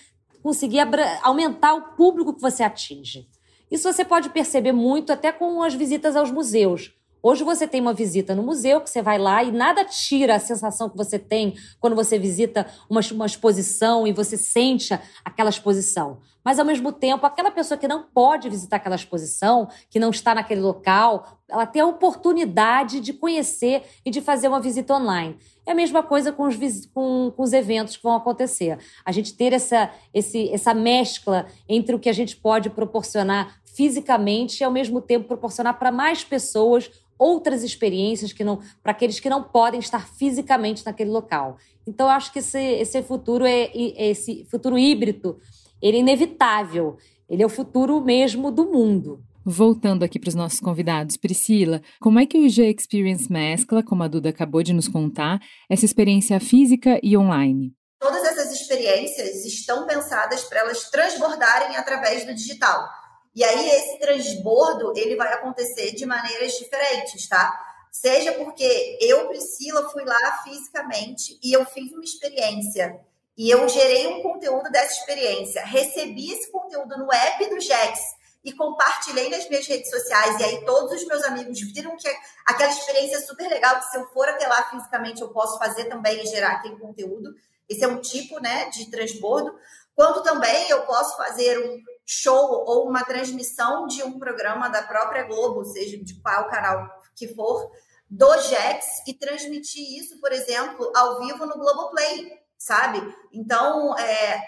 [0.43, 0.81] conseguir
[1.23, 3.29] aumentar o público que você atinge.
[3.70, 6.92] Isso você pode perceber muito até com as visitas aos museus.
[7.22, 10.40] Hoje você tem uma visita no museu, que você vai lá e nada tira a
[10.40, 16.18] sensação que você tem quando você visita uma, uma exposição e você sente aquela exposição.
[16.42, 20.35] Mas, ao mesmo tempo, aquela pessoa que não pode visitar aquela exposição, que não está
[20.35, 25.37] naquele local, ela tem a oportunidade de conhecer e de fazer uma visita online.
[25.66, 26.56] É a mesma coisa com os,
[26.87, 28.78] com, com os eventos que vão acontecer.
[29.04, 34.61] A gente ter essa, esse, essa mescla entre o que a gente pode proporcionar fisicamente
[34.61, 39.31] e, ao mesmo tempo, proporcionar para mais pessoas outras experiências que não para aqueles que
[39.31, 41.57] não podem estar fisicamente naquele local.
[41.87, 45.38] Então eu acho que esse, esse futuro é esse futuro híbrido,
[45.81, 46.99] ele é inevitável.
[47.27, 49.23] Ele é o futuro mesmo do mundo.
[49.47, 54.03] Voltando aqui para os nossos convidados, Priscila, como é que o G Experience mescla, como
[54.03, 55.40] a Duda acabou de nos contar,
[55.71, 57.73] essa experiência física e online?
[58.01, 63.00] Todas essas experiências estão pensadas para elas transbordarem através do digital.
[63.35, 67.59] E aí esse transbordo, ele vai acontecer de maneiras diferentes, tá?
[67.93, 73.01] Seja porque eu, Priscila, fui lá fisicamente e eu fiz uma experiência
[73.37, 77.99] e eu gerei um conteúdo dessa experiência, recebi esse conteúdo no app do Jex
[78.45, 82.09] e compartilhei nas minhas redes sociais e aí todos os meus amigos viram que
[82.47, 85.87] aquela experiência é super legal, que se eu for até lá fisicamente eu posso fazer
[85.87, 87.35] também e gerar aquele conteúdo.
[87.69, 89.57] Esse é um tipo, né, de transbordo.
[89.95, 91.79] Quando também eu posso fazer um
[92.12, 97.29] show ou uma transmissão de um programa da própria Globo, seja de qual canal que
[97.29, 97.70] for,
[98.09, 103.01] do Jets e transmitir isso, por exemplo, ao vivo no Globoplay, sabe?
[103.33, 104.42] Então, é,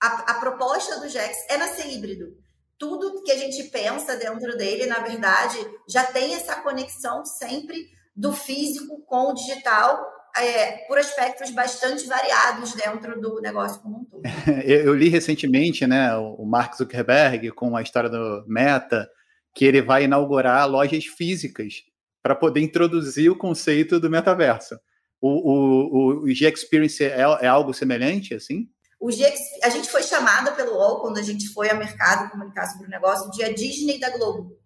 [0.00, 2.34] a, a proposta do Jex é nascer híbrido.
[2.78, 8.32] Tudo que a gente pensa dentro dele, na verdade, já tem essa conexão sempre do
[8.32, 14.22] físico com o digital é, por aspectos bastante variados dentro do negócio como um todo.
[14.64, 19.08] Eu li recentemente, né, o Mark Zuckerberg com a história do Meta,
[19.54, 21.84] que ele vai inaugurar lojas físicas
[22.22, 24.78] para poder introduzir o conceito do metaverso.
[25.20, 28.68] O, o, o G-Experience é, é, algo semelhante, assim?
[29.00, 32.66] O G, a gente foi chamada pelo UOL, quando a gente foi ao mercado comunicar
[32.66, 34.58] sobre o negócio, de a Disney da Globo.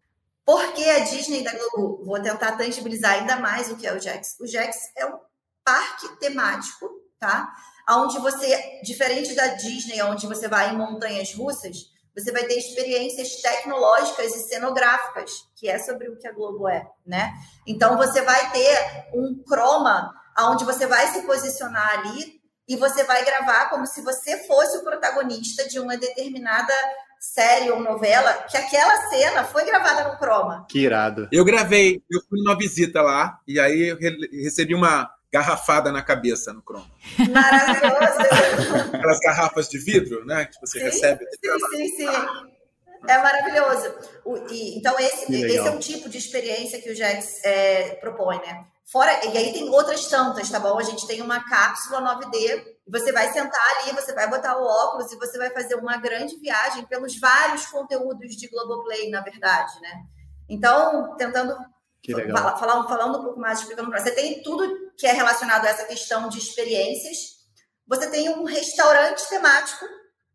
[0.45, 2.05] Por que a Disney da Globo?
[2.05, 4.37] Vou tentar tangibilizar ainda mais o que é o JEX.
[4.41, 5.19] O JEX é um
[5.65, 7.53] parque temático, tá?
[7.89, 13.41] Onde você, diferente da Disney, onde você vai em montanhas russas, você vai ter experiências
[13.41, 17.33] tecnológicas e cenográficas, que é sobre o que a Globo é, né?
[17.67, 23.25] Então você vai ter um croma onde você vai se posicionar ali e você vai
[23.25, 26.73] gravar como se você fosse o protagonista de uma determinada
[27.19, 30.67] série ou novela, que aquela cena foi gravada no croma.
[30.71, 31.29] Que irado.
[31.31, 33.95] Eu gravei, eu fui numa visita lá e aí
[34.43, 36.91] recebi uma garrafada na cabeça no cromo.
[37.33, 38.21] Maravilhoso!
[38.93, 40.47] Aquelas garrafas de vidro, né?
[40.47, 41.25] Que você sim, recebe.
[41.25, 42.61] Sim, sim, sim.
[43.07, 43.95] É maravilhoso.
[44.25, 48.39] O, e, então, esse, esse é um tipo de experiência que o Jex é, propõe,
[48.39, 48.65] né?
[48.91, 50.77] Fora, e aí tem outras tantas, tá bom?
[50.77, 55.13] A gente tem uma cápsula 9D, você vai sentar ali, você vai botar o óculos
[55.13, 60.03] e você vai fazer uma grande viagem pelos vários conteúdos de Globoplay, na verdade, né?
[60.49, 61.57] Então, tentando
[62.33, 65.69] falar, falar, falando um pouco mais, explicando para você, tem tudo que é relacionado a
[65.69, 67.41] essa questão de experiências.
[67.87, 69.85] Você tem um restaurante temático,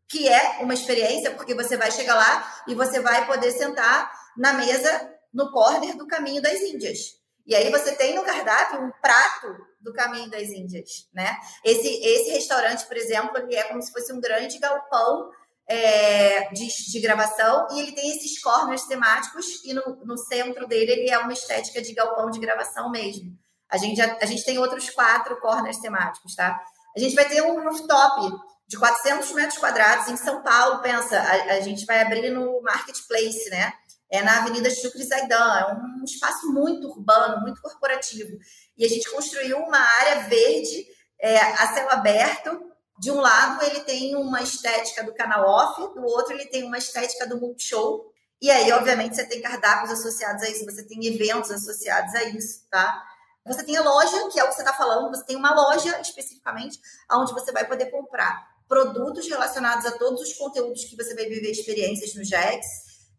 [0.08, 4.54] que é uma experiência, porque você vai chegar lá e você vai poder sentar na
[4.54, 7.16] mesa no corner do caminho das Índias.
[7.46, 11.38] E aí você tem no cardápio um prato do caminho das Índias, né?
[11.64, 15.30] Esse, esse restaurante, por exemplo, ele é como se fosse um grande galpão
[15.68, 20.92] é, de, de, gravação e ele tem esses corners temáticos e no, no, centro dele
[20.92, 23.36] ele é uma estética de galpão de gravação mesmo.
[23.70, 26.60] A gente, já, a gente tem outros quatro corners temáticos, tá?
[26.96, 28.32] A gente vai ter um rooftop
[28.68, 30.82] de 400 metros quadrados em São Paulo.
[30.82, 33.74] Pensa, a, a gente vai abrir no Marketplace, né?
[34.10, 35.60] É na Avenida Chucre Zaidan.
[35.60, 38.38] É um espaço muito urbano, muito corporativo.
[38.78, 40.86] E a gente construiu uma área verde
[41.20, 42.72] é, a céu aberto.
[42.98, 46.78] De um lado, ele tem uma estética do canal off, do outro, ele tem uma
[46.78, 48.12] estética do Multishow.
[48.42, 52.66] E aí, obviamente, você tem cardápios associados a isso, você tem eventos associados a isso,
[52.70, 53.04] tá?
[53.46, 56.00] Você tem a loja, que é o que você está falando, você tem uma loja
[56.02, 56.80] especificamente,
[57.12, 61.52] onde você vai poder comprar produtos relacionados a todos os conteúdos que você vai viver
[61.52, 62.66] experiências no JEX.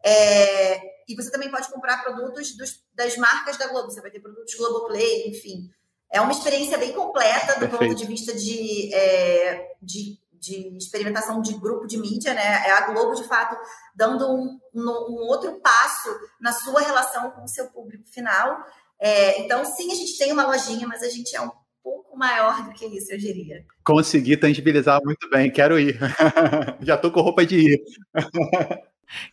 [0.05, 4.21] É, e você também pode comprar produtos dos, das marcas da Globo, você vai ter
[4.21, 5.71] produtos Globoplay, enfim.
[6.12, 7.79] É uma experiência bem completa do Perfeito.
[7.79, 12.66] ponto de vista de, é, de, de, experimentação de grupo de mídia, né?
[12.66, 13.57] É a Globo, de fato,
[13.95, 16.09] dando um, um outro passo
[16.40, 18.64] na sua relação com o seu público final.
[19.01, 21.51] É, então, sim, a gente tem uma lojinha, mas a gente é um
[21.83, 23.64] pouco maior do que isso, eu diria.
[23.85, 25.99] Consegui tangibilizar muito bem, quero ir.
[26.81, 27.83] Já tô com roupa de ir.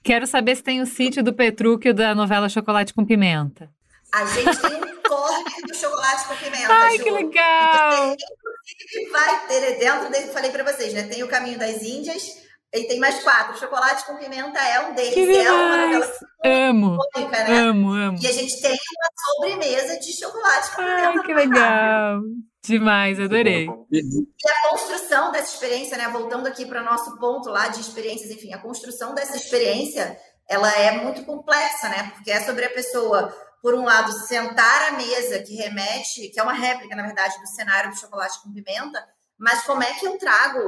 [0.04, 3.72] Quero saber se tem o sítio do Petrúquio da novela Chocolate com Pimenta.
[4.14, 4.93] A gente tem um
[5.68, 6.74] do chocolate com pimenta.
[6.74, 7.04] Ai, Ju.
[7.04, 8.16] que legal!
[8.64, 11.04] Inclusive, vai ter dentro dele, falei para vocês, né?
[11.04, 13.58] Tem o Caminho das Índias, e tem mais quatro.
[13.60, 15.14] Chocolate com pimenta é um deles.
[15.14, 16.12] Que é uma novela
[16.44, 16.98] amo,
[17.30, 17.60] né?
[17.60, 18.18] Amo, amo.
[18.20, 21.08] E a gente tem uma sobremesa de chocolate com pimenta.
[21.08, 22.22] Ai, que legal.
[22.66, 23.68] Demais, adorei.
[23.92, 26.08] E a construção dessa experiência, né?
[26.10, 30.18] Voltando aqui para o nosso ponto lá de experiências, enfim, a construção dessa experiência,
[30.50, 32.12] ela é muito complexa, né?
[32.16, 33.32] Porque é sobre a pessoa,
[33.64, 37.48] por um lado, sentar à mesa, que remete, que é uma réplica, na verdade, do
[37.48, 39.02] cenário do chocolate com pimenta,
[39.38, 40.60] mas como é que eu trago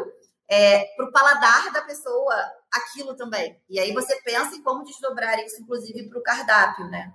[0.49, 2.33] é, para o paladar da pessoa
[2.71, 3.59] aquilo também.
[3.69, 7.11] E aí você pensa em como desdobrar isso, inclusive, para o cardápio, né?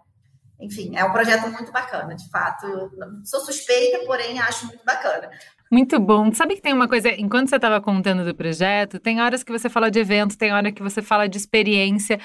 [0.61, 2.67] Enfim, é um projeto muito bacana, de fato.
[3.25, 5.31] Sou suspeita, porém acho muito bacana.
[5.73, 6.31] Muito bom.
[6.35, 9.71] Sabe que tem uma coisa, enquanto você estava contando do projeto, tem horas que você
[9.71, 12.21] fala de evento, tem hora que você fala de experiência.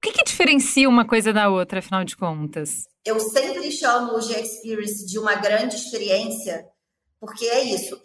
[0.00, 2.88] O que, que diferencia uma coisa da outra, afinal de contas?
[3.04, 6.66] Eu sempre chamo o G-Experience de uma grande experiência,
[7.20, 8.00] porque é isso.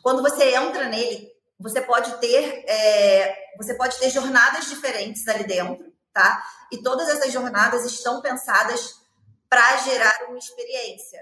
[0.00, 5.92] Quando você entra nele, você pode ter é, você pode ter jornadas diferentes ali dentro,
[6.12, 6.40] tá?
[6.70, 9.00] E todas essas jornadas estão pensadas
[9.48, 11.18] para gerar uma experiência,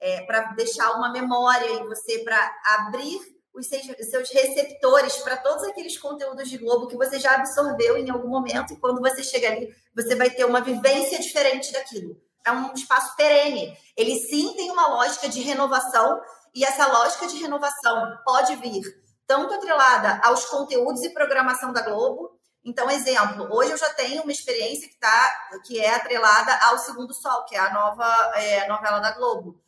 [0.00, 5.98] é, para deixar uma memória em você, para abrir os seus receptores para todos aqueles
[5.98, 9.74] conteúdos de Globo que você já absorveu em algum momento, e quando você chega ali,
[9.94, 12.20] você vai ter uma vivência diferente daquilo.
[12.44, 13.76] É um espaço perene.
[13.96, 16.20] Ele sim tem uma lógica de renovação,
[16.54, 18.82] e essa lógica de renovação pode vir
[19.26, 22.38] tanto atrelada aos conteúdos e programação da Globo.
[22.64, 27.14] Então, exemplo, hoje eu já tenho uma experiência que, tá, que é atrelada ao Segundo
[27.14, 29.61] Sol, que é a nova é, novela da Globo.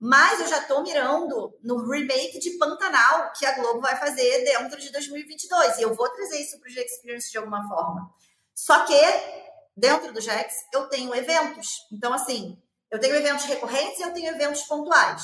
[0.00, 4.78] Mas eu já estou mirando no remake de Pantanal, que a Globo vai fazer dentro
[4.80, 5.78] de 2022.
[5.78, 8.08] E eu vou trazer isso para o G-Experience de alguma forma.
[8.54, 9.00] Só que,
[9.76, 11.86] dentro do GEX, eu tenho eventos.
[11.92, 12.56] Então, assim,
[12.90, 15.22] eu tenho eventos recorrentes e eu tenho eventos pontuais.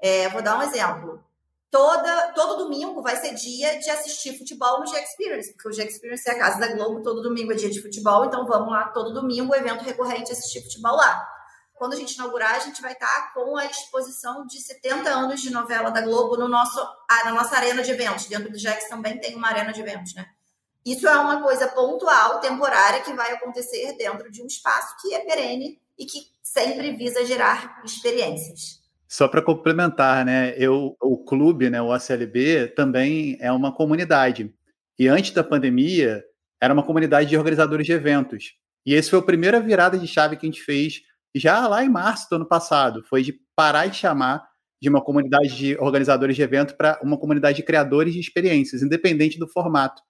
[0.00, 1.24] É, vou dar um exemplo
[1.70, 5.84] toda, todo domingo vai ser dia de assistir futebol no G Experience, porque o G
[5.84, 8.88] Experience é a casa da Globo, todo domingo é dia de futebol, então vamos lá
[8.88, 11.28] todo domingo, evento recorrente, assistir futebol lá.
[11.78, 15.50] Quando a gente inaugurar, a gente vai estar com a exposição de 70 anos de
[15.50, 16.78] novela da Globo no nosso,
[17.24, 18.26] na nossa arena de eventos.
[18.26, 20.26] Dentro do Jax também tem uma arena de eventos, né?
[20.84, 25.20] Isso é uma coisa pontual, temporária, que vai acontecer dentro de um espaço que é
[25.20, 28.78] perene e que sempre visa gerar experiências.
[29.06, 30.54] Só para complementar, né?
[30.56, 34.52] Eu, o clube, né, o ACLB, também é uma comunidade.
[34.98, 36.24] E antes da pandemia,
[36.60, 38.54] era uma comunidade de organizadores de eventos.
[38.84, 41.02] E esse foi a primeira virada de chave que a gente fez
[41.34, 43.02] já lá em março do ano passado.
[43.04, 44.46] Foi de parar de chamar
[44.80, 49.38] de uma comunidade de organizadores de evento para uma comunidade de criadores de experiências, independente
[49.38, 50.02] do formato.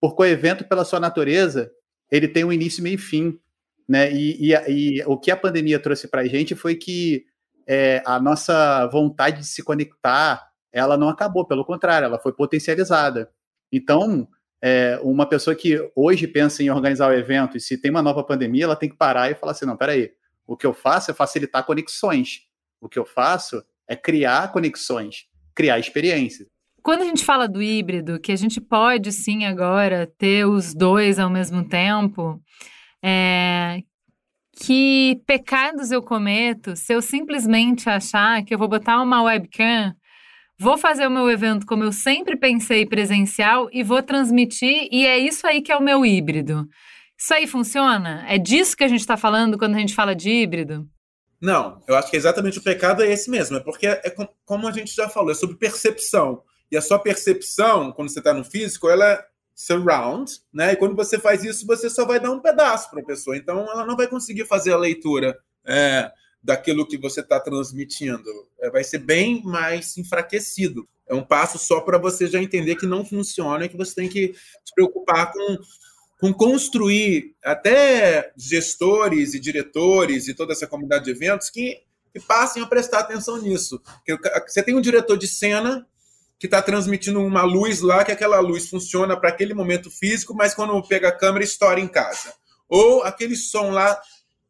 [0.00, 1.70] Porque o evento, pela sua natureza,
[2.10, 3.38] ele tem um início, meio e fim.
[3.88, 4.12] Né?
[4.12, 7.24] E, e, e o que a pandemia trouxe para a gente foi que
[7.66, 13.30] é, a nossa vontade de se conectar, ela não acabou, pelo contrário, ela foi potencializada.
[13.70, 14.26] Então,
[14.62, 18.24] é, uma pessoa que hoje pensa em organizar o evento e se tem uma nova
[18.24, 20.10] pandemia, ela tem que parar e falar assim, não, peraí,
[20.46, 22.42] o que eu faço é facilitar conexões.
[22.80, 26.48] O que eu faço é criar conexões, criar experiências.
[26.82, 31.18] Quando a gente fala do híbrido, que a gente pode sim agora ter os dois
[31.18, 32.38] ao mesmo tempo,
[33.02, 33.82] é,
[34.56, 39.94] que pecados eu cometo se eu simplesmente achar que eu vou botar uma webcam,
[40.58, 45.18] vou fazer o meu evento como eu sempre pensei presencial e vou transmitir, e é
[45.18, 46.68] isso aí que é o meu híbrido.
[47.24, 48.22] Isso aí funciona?
[48.28, 50.86] É disso que a gente está falando quando a gente fala de híbrido?
[51.40, 54.14] Não, eu acho que exatamente o pecado é esse mesmo, é porque é
[54.44, 56.42] como a gente já falou, é sobre percepção.
[56.70, 60.74] E a sua percepção, quando você está no físico, ela é surround, né?
[60.74, 63.38] E quando você faz isso, você só vai dar um pedaço para a pessoa.
[63.38, 66.12] Então, ela não vai conseguir fazer a leitura é,
[66.42, 68.28] daquilo que você está transmitindo.
[68.60, 70.86] É, vai ser bem mais enfraquecido.
[71.06, 74.10] É um passo só para você já entender que não funciona e que você tem
[74.10, 75.58] que se preocupar com,
[76.20, 81.80] com construir até gestores e diretores e toda essa comunidade de eventos que,
[82.12, 83.80] que passem a prestar atenção nisso.
[84.46, 85.86] Você tem um diretor de cena
[86.38, 90.54] que está transmitindo uma luz lá, que aquela luz funciona para aquele momento físico, mas
[90.54, 92.32] quando pega a câmera, estoura em casa.
[92.68, 94.00] Ou aquele som lá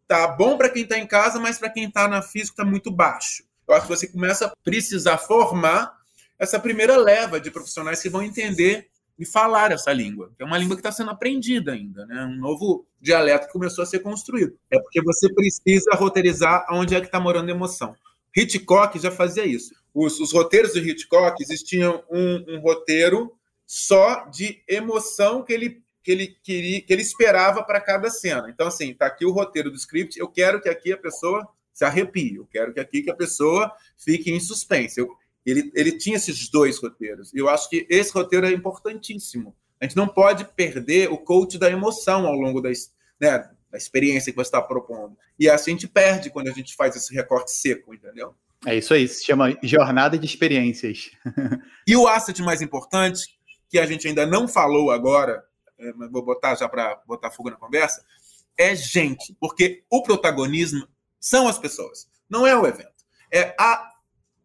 [0.07, 2.91] tá bom para quem está em casa, mas para quem está na física está muito
[2.91, 3.45] baixo.
[3.67, 5.93] Eu acho que você começa a precisar formar
[6.39, 8.89] essa primeira leva de profissionais que vão entender
[9.19, 10.33] e falar essa língua.
[10.39, 12.25] É uma língua que está sendo aprendida ainda, né?
[12.25, 14.57] Um novo dialeto que começou a ser construído.
[14.71, 17.95] É porque você precisa roteirizar onde é que está morando a emoção.
[18.37, 19.75] Hitchcock já fazia isso.
[19.95, 23.33] Os, os roteiros do Hitchcock existiam um, um roteiro
[23.65, 28.51] só de emoção que ele que ele queria, que ele esperava para cada cena.
[28.51, 30.21] Então, assim, tá aqui o roteiro do script.
[30.21, 32.37] Eu quero que aqui a pessoa se arrepie.
[32.37, 35.01] Eu quero que aqui que a pessoa fique em suspense.
[35.01, 35.09] Eu,
[35.51, 37.33] ele, ele tinha esses dois roteiros.
[37.35, 39.55] E eu acho que esse roteiro é importantíssimo.
[39.81, 42.71] A gente não pode perder o coach da emoção ao longo da,
[43.21, 45.17] né, da experiência que você está propondo.
[45.39, 48.35] E assim a gente perde quando a gente faz esse recorte seco, entendeu?
[48.67, 51.11] É isso aí, se chama jornada de experiências.
[51.87, 53.39] e o asset mais importante,
[53.69, 55.45] que a gente ainda não falou agora,
[55.79, 58.03] é, mas vou botar já para botar fogo na conversa,
[58.57, 60.87] é gente, porque o protagonismo
[61.21, 62.93] são as pessoas, não é o evento.
[63.31, 63.94] É a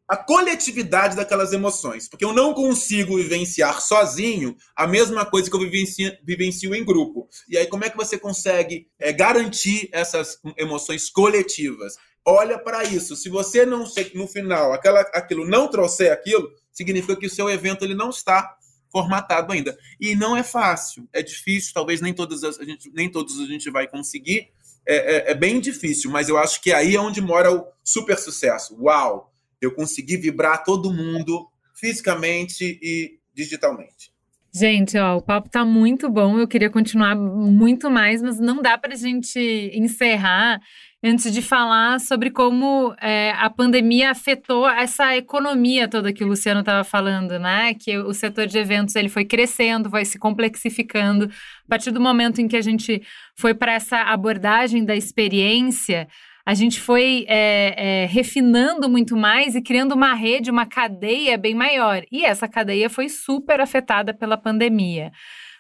[0.10, 5.60] a coletividade daquelas emoções, porque eu não consigo vivenciar sozinho a mesma coisa que eu
[5.60, 7.30] vivencio, vivencio em grupo.
[7.47, 11.95] E aí, como é que você consegue é, garantir essas emoções coletivas?
[12.26, 13.16] Olha para isso.
[13.16, 13.86] Se você não,
[14.16, 18.57] no final, aquela, aquilo não trouxer aquilo, significa que o seu evento ele não está
[18.91, 19.78] formatado ainda.
[20.01, 23.70] E não é fácil, é difícil, talvez nem todas a gente, nem todos a gente
[23.70, 24.49] vai conseguir.
[24.88, 28.18] É, é, é bem difícil, mas eu acho que aí é onde mora o super
[28.18, 28.76] sucesso.
[28.82, 29.29] Uau!
[29.62, 34.12] Eu consegui vibrar todo mundo fisicamente e digitalmente.
[34.51, 36.39] Gente, ó, o papo tá muito bom.
[36.39, 39.39] Eu queria continuar muito mais, mas não dá para a gente
[39.74, 40.60] encerrar
[41.03, 46.60] antes de falar sobre como é, a pandemia afetou essa economia toda que o Luciano
[46.62, 47.76] estava falando, né?
[47.76, 51.26] Que o setor de eventos ele foi crescendo, vai se complexificando.
[51.26, 53.03] A partir do momento em que a gente
[53.36, 56.07] foi para essa abordagem da experiência,
[56.50, 61.54] a gente foi é, é, refinando muito mais e criando uma rede, uma cadeia bem
[61.54, 62.02] maior.
[62.12, 65.12] E essa cadeia foi super afetada pela pandemia.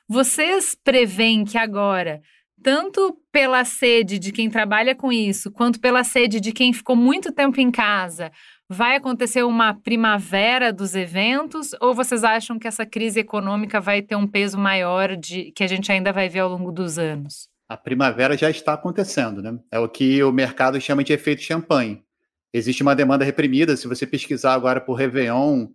[0.07, 2.23] Vocês preveem que agora,
[2.63, 7.31] tanto pela sede de quem trabalha com isso, quanto pela sede de quem ficou muito
[7.31, 8.31] tempo em casa,
[8.67, 11.69] vai acontecer uma primavera dos eventos?
[11.79, 15.67] Ou vocês acham que essa crise econômica vai ter um peso maior de que a
[15.67, 17.47] gente ainda vai ver ao longo dos anos?
[17.69, 19.59] A primavera já está acontecendo, né?
[19.71, 22.03] É o que o mercado chama de efeito champanhe.
[22.51, 23.77] Existe uma demanda reprimida.
[23.77, 25.67] Se você pesquisar agora por Réveillon,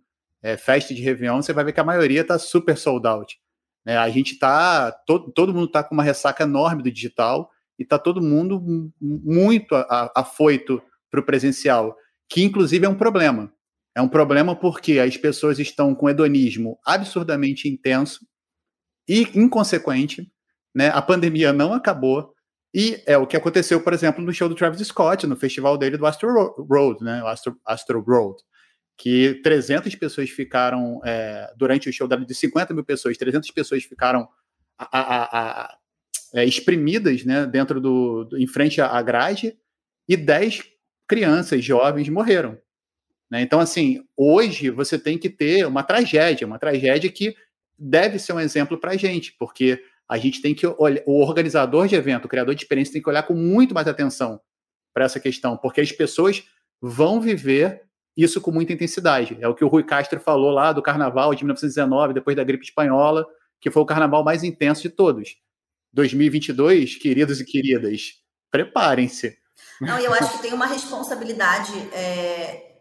[0.43, 3.39] é, festa de Réveillon, você vai ver que a maioria está super sold out.
[3.85, 3.97] Né?
[3.97, 7.97] A gente está, todo, todo mundo está com uma ressaca enorme do digital e está
[7.97, 8.61] todo mundo
[8.99, 9.73] muito
[10.13, 11.95] afoito para o presencial,
[12.27, 13.53] que inclusive é um problema.
[13.95, 18.27] É um problema porque as pessoas estão com hedonismo absurdamente intenso
[19.07, 20.29] e inconsequente
[20.75, 20.89] né?
[20.89, 22.33] A pandemia não acabou.
[22.73, 25.97] E é o que aconteceu, por exemplo, no show do Travis Scott, no festival dele
[25.97, 27.23] do Astro Road, né?
[27.25, 28.43] Astro, Astro Road.
[28.97, 34.27] Que 300 pessoas ficaram, é, durante o show de 50 mil pessoas, 300 pessoas ficaram
[34.77, 35.77] a, a, a,
[36.33, 39.57] é, exprimidas né, dentro do, do, em frente à grade,
[40.07, 40.63] e 10
[41.07, 42.57] crianças jovens morreram.
[43.29, 43.41] Né?
[43.41, 47.35] Então, assim, hoje você tem que ter uma tragédia, uma tragédia que
[47.77, 51.87] deve ser um exemplo para a gente, porque a gente tem que olhar, o organizador
[51.87, 54.39] de evento, o criador de experiência, tem que olhar com muito mais atenção
[54.93, 56.43] para essa questão, porque as pessoas
[56.81, 57.83] vão viver
[58.15, 59.37] isso com muita intensidade.
[59.41, 62.63] É o que o Rui Castro falou lá do carnaval de 1919, depois da gripe
[62.63, 63.25] espanhola,
[63.59, 65.35] que foi o carnaval mais intenso de todos.
[65.91, 68.13] 2022, queridos e queridas,
[68.51, 69.37] preparem-se.
[69.81, 72.79] Não, eu acho que tem uma responsabilidade é,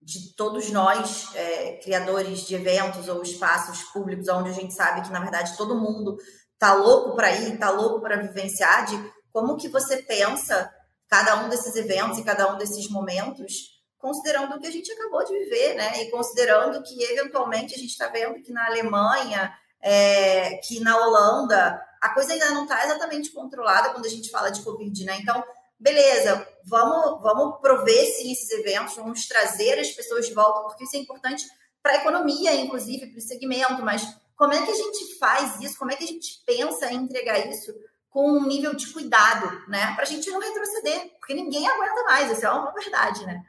[0.00, 5.12] de todos nós, é, criadores de eventos ou espaços públicos, onde a gente sabe que,
[5.12, 6.16] na verdade, todo mundo
[6.58, 10.72] tá louco para ir, tá louco para vivenciar, de como que você pensa
[11.08, 15.24] cada um desses eventos e cada um desses momentos, considerando o que a gente acabou
[15.24, 16.02] de viver, né?
[16.02, 21.80] E considerando que eventualmente a gente está vendo que na Alemanha, é, que na Holanda,
[22.00, 25.18] a coisa ainda não está exatamente controlada quando a gente fala de Covid, né?
[25.20, 25.44] Então,
[25.78, 30.96] beleza, vamos, vamos prover sim esses eventos, vamos trazer as pessoas de volta, porque isso
[30.96, 31.44] é importante
[31.82, 34.02] para a economia, inclusive, para o segmento, mas
[34.36, 35.78] como é que a gente faz isso?
[35.78, 37.74] Como é que a gente pensa em entregar isso
[38.10, 39.94] com um nível de cuidado, né?
[39.94, 43.42] Para a gente não retroceder, porque ninguém aguenta mais, isso é uma verdade, né?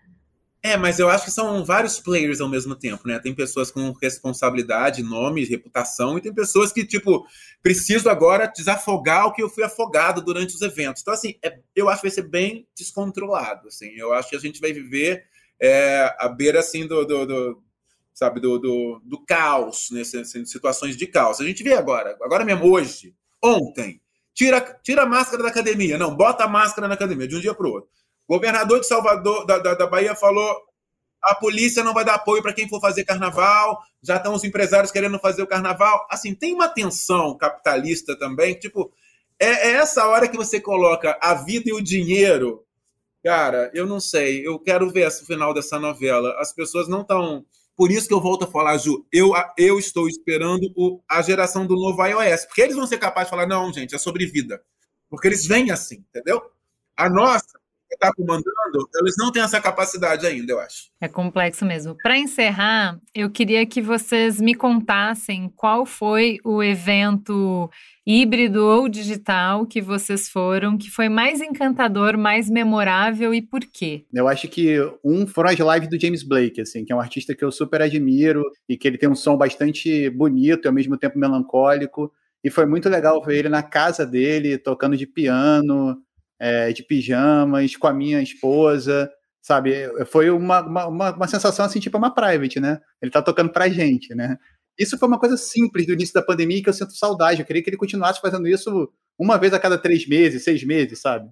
[0.63, 3.19] É, mas eu acho que são vários players ao mesmo tempo, né?
[3.19, 7.25] Tem pessoas com responsabilidade, nome, reputação, e tem pessoas que, tipo,
[7.61, 11.01] preciso agora desafogar o que eu fui afogado durante os eventos.
[11.01, 13.93] Então, assim, é, eu acho que vai ser bem descontrolado, assim.
[13.95, 15.25] Eu acho que a gente vai viver
[15.61, 17.63] é, à beira, assim, do, do, do
[18.17, 20.01] sabe, do, do, do caos, né?
[20.03, 21.39] situações de caos.
[21.39, 23.13] A gente vê agora, agora mesmo, hoje,
[23.43, 24.01] ontem,
[24.33, 25.99] tira, tira a máscara da academia.
[25.99, 27.91] Não, bota a máscara na academia, de um dia para o outro.
[28.27, 30.51] Governador de Salvador, da, da, da Bahia, falou:
[31.21, 34.91] a polícia não vai dar apoio para quem for fazer carnaval, já estão os empresários
[34.91, 36.07] querendo fazer o carnaval.
[36.09, 38.91] Assim, tem uma tensão capitalista também, tipo,
[39.39, 42.65] é, é essa hora que você coloca a vida e o dinheiro.
[43.23, 46.35] Cara, eu não sei, eu quero ver o final dessa novela.
[46.39, 47.45] As pessoas não estão.
[47.77, 51.67] Por isso que eu volto a falar, Ju, eu, eu estou esperando o, a geração
[51.67, 54.59] do novo iOS, porque eles vão ser capazes de falar: não, gente, é sobre vida.
[55.07, 56.41] Porque eles vêm assim, entendeu?
[56.97, 57.59] A nossa
[57.95, 60.89] está comandando, eles não têm essa capacidade ainda, eu acho.
[60.99, 61.95] É complexo mesmo.
[62.01, 67.69] Para encerrar, eu queria que vocês me contassem qual foi o evento
[68.05, 74.05] híbrido ou digital que vocês foram, que foi mais encantador, mais memorável e por quê?
[74.13, 77.35] Eu acho que um foram as lives do James Blake, assim, que é um artista
[77.35, 80.97] que eu super admiro e que ele tem um som bastante bonito e ao mesmo
[80.97, 82.11] tempo melancólico.
[82.43, 85.97] E foi muito legal ver ele na casa dele, tocando de piano,
[86.39, 89.11] é, de pijamas, com a minha esposa,
[89.41, 89.73] sabe?
[90.05, 92.79] Foi uma, uma, uma, sensação assim, tipo uma private, né?
[93.01, 94.37] Ele tá tocando pra gente, né?
[94.77, 97.39] Isso foi uma coisa simples do início da pandemia que eu sinto saudade.
[97.39, 100.99] Eu queria que ele continuasse fazendo isso uma vez a cada três meses, seis meses,
[100.99, 101.29] sabe?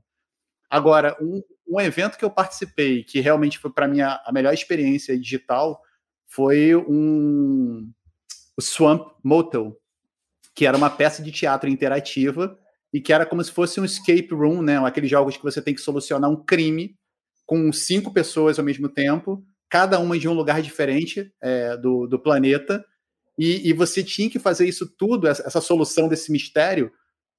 [0.70, 4.54] Agora, um, um evento que eu participei, que realmente foi para mim a, a melhor
[4.54, 5.80] experiência digital,
[6.26, 7.92] foi um
[8.58, 9.78] o Swamp Motel,
[10.56, 12.58] que era uma peça de teatro interativa
[12.96, 14.78] e que era como se fosse um escape room, né?
[14.78, 16.96] Aqueles jogos que você tem que solucionar um crime
[17.46, 22.18] com cinco pessoas ao mesmo tempo, cada uma de um lugar diferente é, do, do
[22.18, 22.86] planeta,
[23.38, 26.90] e, e, você tinha que fazer isso tudo, essa, essa, solução desse mistério,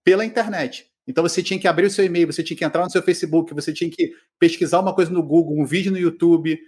[0.05, 0.91] pela internet.
[1.09, 3.55] Então você tinha que abrir o seu e-mail, você tinha que entrar no seu Facebook,
[3.55, 6.61] você tinha que pesquisar uma coisa no Google, um vídeo no YouTube,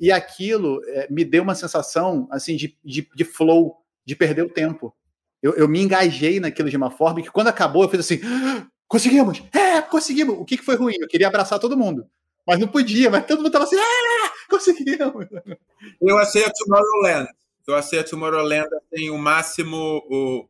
[0.00, 4.48] e aquilo é, me deu uma sensação assim de, de, de flow, de perder o
[4.48, 4.96] tempo
[5.42, 8.66] eu, eu me engajei naquilo de uma forma que quando acabou eu fiz assim, ah,
[8.86, 10.36] conseguimos, é, conseguimos.
[10.38, 10.94] O que, que foi ruim?
[11.00, 12.06] Eu queria abraçar todo mundo,
[12.46, 15.26] mas não podia, mas todo mundo tava assim, ah, conseguimos.
[16.00, 17.28] Eu achei a Tomorrowland.
[17.66, 20.48] Eu achei a Tomorrowland assim, o máximo, o,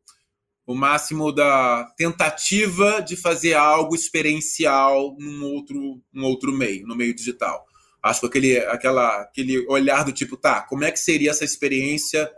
[0.67, 7.15] o máximo da tentativa de fazer algo experiencial num outro, num outro meio, no meio
[7.15, 7.67] digital.
[8.03, 12.31] Acho que aquele, aquela, aquele olhar do tipo, tá, como é que seria essa experiência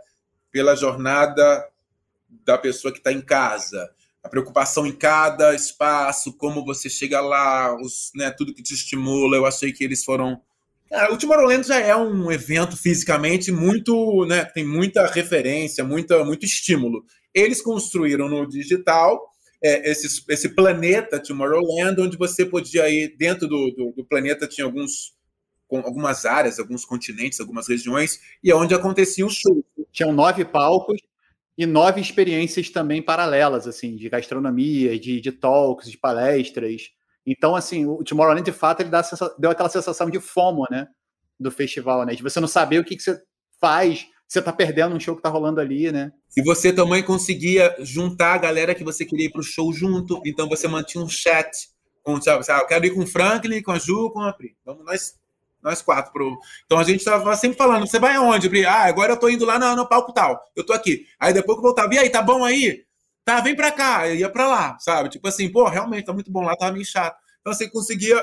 [0.51, 1.65] pela jornada
[2.45, 3.89] da pessoa que está em casa.
[4.23, 9.35] A preocupação em cada espaço, como você chega lá, os, né, tudo que te estimula.
[9.35, 10.41] Eu achei que eles foram.
[10.89, 16.45] Cara, o Tomorrowland já é um evento fisicamente muito, né, tem muita referência, muita, muito
[16.45, 17.03] estímulo.
[17.33, 19.19] Eles construíram no digital
[19.61, 24.65] é, esse, esse planeta Tomorrowland, onde você podia ir dentro do, do, do planeta tinha
[24.65, 25.13] alguns
[25.69, 29.63] algumas áreas, alguns continentes, algumas regiões, e é onde aconteciam os shows.
[29.91, 31.01] Tinham nove palcos
[31.57, 36.89] e nove experiências também paralelas, assim, de gastronomia, de, de talks, de palestras.
[37.25, 39.01] Então, assim, o Tomorrowland, de fato, ele dá,
[39.37, 40.87] deu aquela sensação de FOMO, né?
[41.39, 42.15] Do festival, né?
[42.15, 43.21] De você não saber o que, que você
[43.61, 46.11] faz, você tá perdendo um show que tá rolando ali, né?
[46.35, 50.49] E você também conseguia juntar a galera que você queria ir pro show junto, então
[50.49, 51.49] você mantinha um chat
[52.01, 54.57] com, sabe, eu quero ir com o Franklin, com a Ju, com a Pri.
[54.65, 55.13] Vamos nós
[55.63, 56.11] nós quatro.
[56.11, 56.37] Pro...
[56.65, 58.49] Então a gente estava sempre falando: você vai aonde?
[58.49, 58.65] Bri?
[58.65, 60.43] Ah, agora eu tô indo lá no, no palco tal.
[60.55, 61.07] Eu tô aqui.
[61.19, 62.85] Aí depois que eu voltava, e aí, tá bom aí?
[63.23, 64.07] Tá, vem pra cá.
[64.07, 65.09] Eu ia pra lá, sabe?
[65.09, 67.17] Tipo assim, pô, realmente tá muito bom lá, tava meio chato.
[67.39, 68.21] Então você conseguia,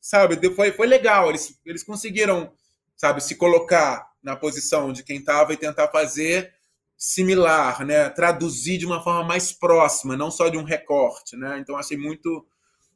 [0.00, 0.54] sabe?
[0.54, 1.28] Foi, foi legal.
[1.28, 2.52] Eles, eles conseguiram,
[2.96, 6.52] sabe, se colocar na posição de quem tava e tentar fazer
[6.96, 8.10] similar, né?
[8.10, 11.58] Traduzir de uma forma mais próxima, não só de um recorte, né?
[11.60, 12.44] Então achei muito,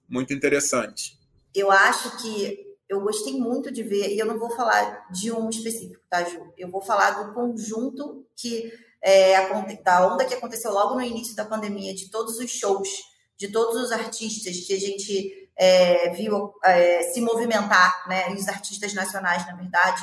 [0.09, 1.17] muito interessante.
[1.55, 5.49] Eu acho que eu gostei muito de ver, e eu não vou falar de um
[5.49, 6.53] específico, tá, Ju?
[6.57, 8.71] Eu vou falar do conjunto que
[9.01, 9.35] é,
[9.83, 12.89] da onda que aconteceu logo no início da pandemia, de todos os shows,
[13.37, 18.31] de todos os artistas que a gente é, viu é, se movimentar, né?
[18.33, 20.03] E os artistas nacionais, na verdade.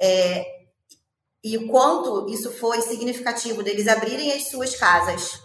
[0.00, 0.44] É,
[1.42, 5.40] e o quanto isso foi significativo deles abrirem as suas casas,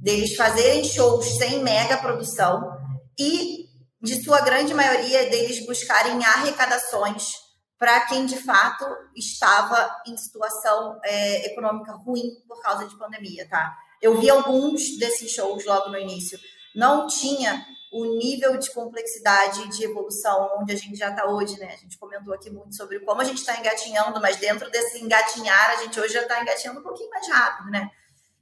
[0.00, 2.78] deles fazerem shows sem mega produção
[3.18, 3.61] e
[4.02, 7.34] de sua grande maioria deles buscarem arrecadações
[7.78, 8.84] para quem de fato
[9.16, 13.76] estava em situação é, econômica ruim por causa de pandemia, tá?
[14.00, 16.38] Eu vi alguns desses shows logo no início.
[16.74, 21.74] Não tinha o nível de complexidade de evolução onde a gente já está hoje, né?
[21.74, 25.70] A gente comentou aqui muito sobre como a gente está engatinhando, mas dentro desse engatinhar,
[25.70, 27.88] a gente hoje já está engatinhando um pouquinho mais rápido, né?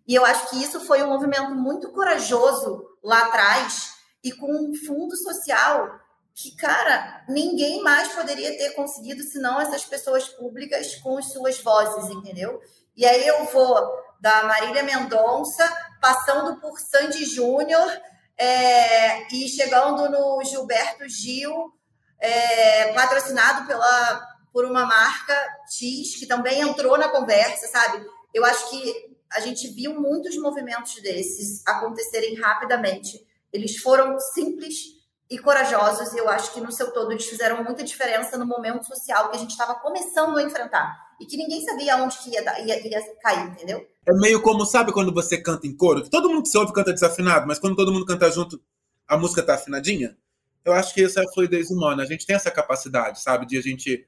[0.07, 4.75] E eu acho que isso foi um movimento muito corajoso lá atrás e com um
[4.75, 6.01] fundo social
[6.35, 12.11] que, cara, ninguém mais poderia ter conseguido senão essas pessoas públicas com as suas vozes,
[12.11, 12.61] entendeu?
[12.97, 13.75] E aí eu vou
[14.21, 15.69] da Marília Mendonça,
[16.01, 17.91] passando por Sandy Júnior
[18.39, 21.73] é, e chegando no Gilberto Gil,
[22.19, 25.35] é, patrocinado pela, por uma marca
[25.71, 28.07] X, que também entrou na conversa, sabe?
[28.33, 33.27] Eu acho que a gente viu muitos movimentos desses acontecerem rapidamente.
[33.53, 37.85] Eles foram simples e corajosos, e eu acho que no seu todo eles fizeram muita
[37.85, 41.97] diferença no momento social que a gente estava começando a enfrentar e que ninguém sabia
[41.97, 43.87] onde que ia, ia, ia cair, entendeu?
[44.07, 46.03] É meio como, sabe quando você canta em coro?
[46.03, 48.61] Que todo mundo que se ouve canta desafinado, mas quando todo mundo canta junto,
[49.07, 50.17] a música tá afinadinha?
[50.65, 52.03] Eu acho que essa é a fluidez humana.
[52.03, 54.05] A gente tem essa capacidade, sabe, de a gente,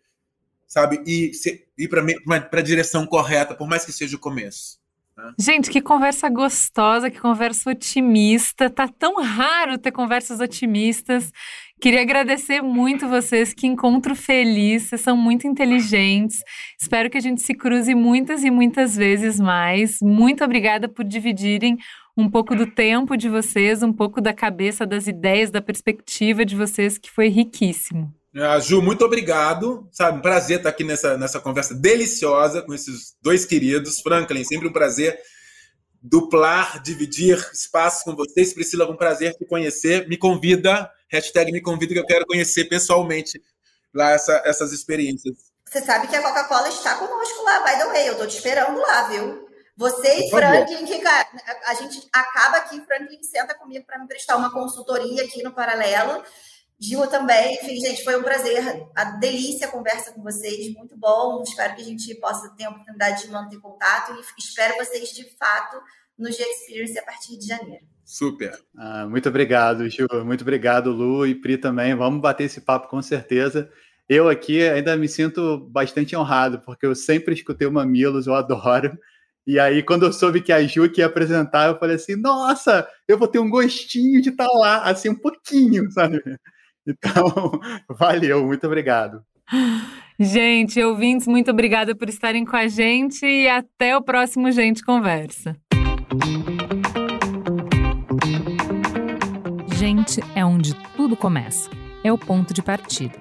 [0.66, 1.32] sabe, ir,
[1.78, 4.81] ir para a direção correta, por mais que seja o começo.
[5.38, 8.70] Gente, que conversa gostosa, que conversa otimista.
[8.70, 11.30] Tá tão raro ter conversas otimistas.
[11.80, 16.38] Queria agradecer muito vocês, que encontro feliz, vocês são muito inteligentes.
[16.80, 19.98] Espero que a gente se cruze muitas e muitas vezes mais.
[20.00, 21.76] Muito obrigada por dividirem
[22.16, 26.54] um pouco do tempo de vocês, um pouco da cabeça, das ideias, da perspectiva de
[26.54, 28.14] vocês, que foi riquíssimo.
[28.34, 29.88] Uh, Ju, muito obrigado.
[29.92, 34.00] Sabe, um prazer estar aqui nessa, nessa conversa deliciosa com esses dois queridos.
[34.00, 35.18] Franklin, sempre um prazer
[36.02, 38.54] duplar, dividir espaços com vocês.
[38.54, 40.08] Priscila, um prazer te conhecer.
[40.08, 43.40] Me convida, hashtag me convida, que eu quero conhecer pessoalmente
[43.94, 45.52] lá essa, essas experiências.
[45.68, 48.08] Você sabe que a Coca-Cola está conosco lá, by the way.
[48.08, 49.48] Eu estou te esperando lá, viu?
[49.76, 51.02] Você e Franklin, que
[51.66, 56.22] a gente acaba aqui, Franklin senta comigo para me prestar uma consultoria aqui no Paralelo.
[56.82, 61.40] Gil também, enfim, gente, foi um prazer, a delícia a conversa com vocês, muito bom.
[61.42, 65.24] Espero que a gente possa ter a oportunidade de manter contato e espero vocês de
[65.36, 65.80] fato
[66.18, 67.84] no G Experience a partir de janeiro.
[68.04, 68.52] Super.
[68.76, 70.08] Ah, muito obrigado, Gil.
[70.24, 71.94] Muito obrigado, Lu e Pri também.
[71.94, 73.70] Vamos bater esse papo com certeza.
[74.08, 78.98] Eu aqui ainda me sinto bastante honrado, porque eu sempre escutei o Mamilos, eu adoro.
[79.46, 82.88] E aí, quando eu soube que a Ju que ia apresentar, eu falei assim: nossa,
[83.06, 86.20] eu vou ter um gostinho de estar lá, assim, um pouquinho, sabe?
[86.86, 89.22] Então, valeu, muito obrigado.
[90.18, 95.56] Gente, ouvintes, muito obrigada por estarem com a gente e até o próximo Gente Conversa.
[99.76, 101.70] Gente é onde tudo começa.
[102.04, 103.18] É o ponto de partida.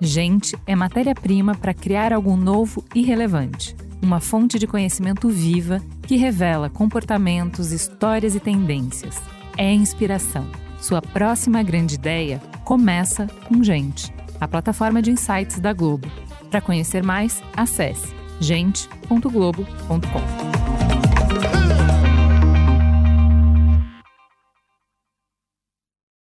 [0.00, 3.74] Gente é matéria-prima para criar algo novo e relevante.
[4.02, 9.20] Uma fonte de conhecimento viva que revela comportamentos, histórias e tendências.
[9.56, 16.06] É inspiração sua próxima grande ideia começa com Gente, a plataforma de insights da Globo.
[16.50, 20.63] Para conhecer mais, acesse gente.globo.com.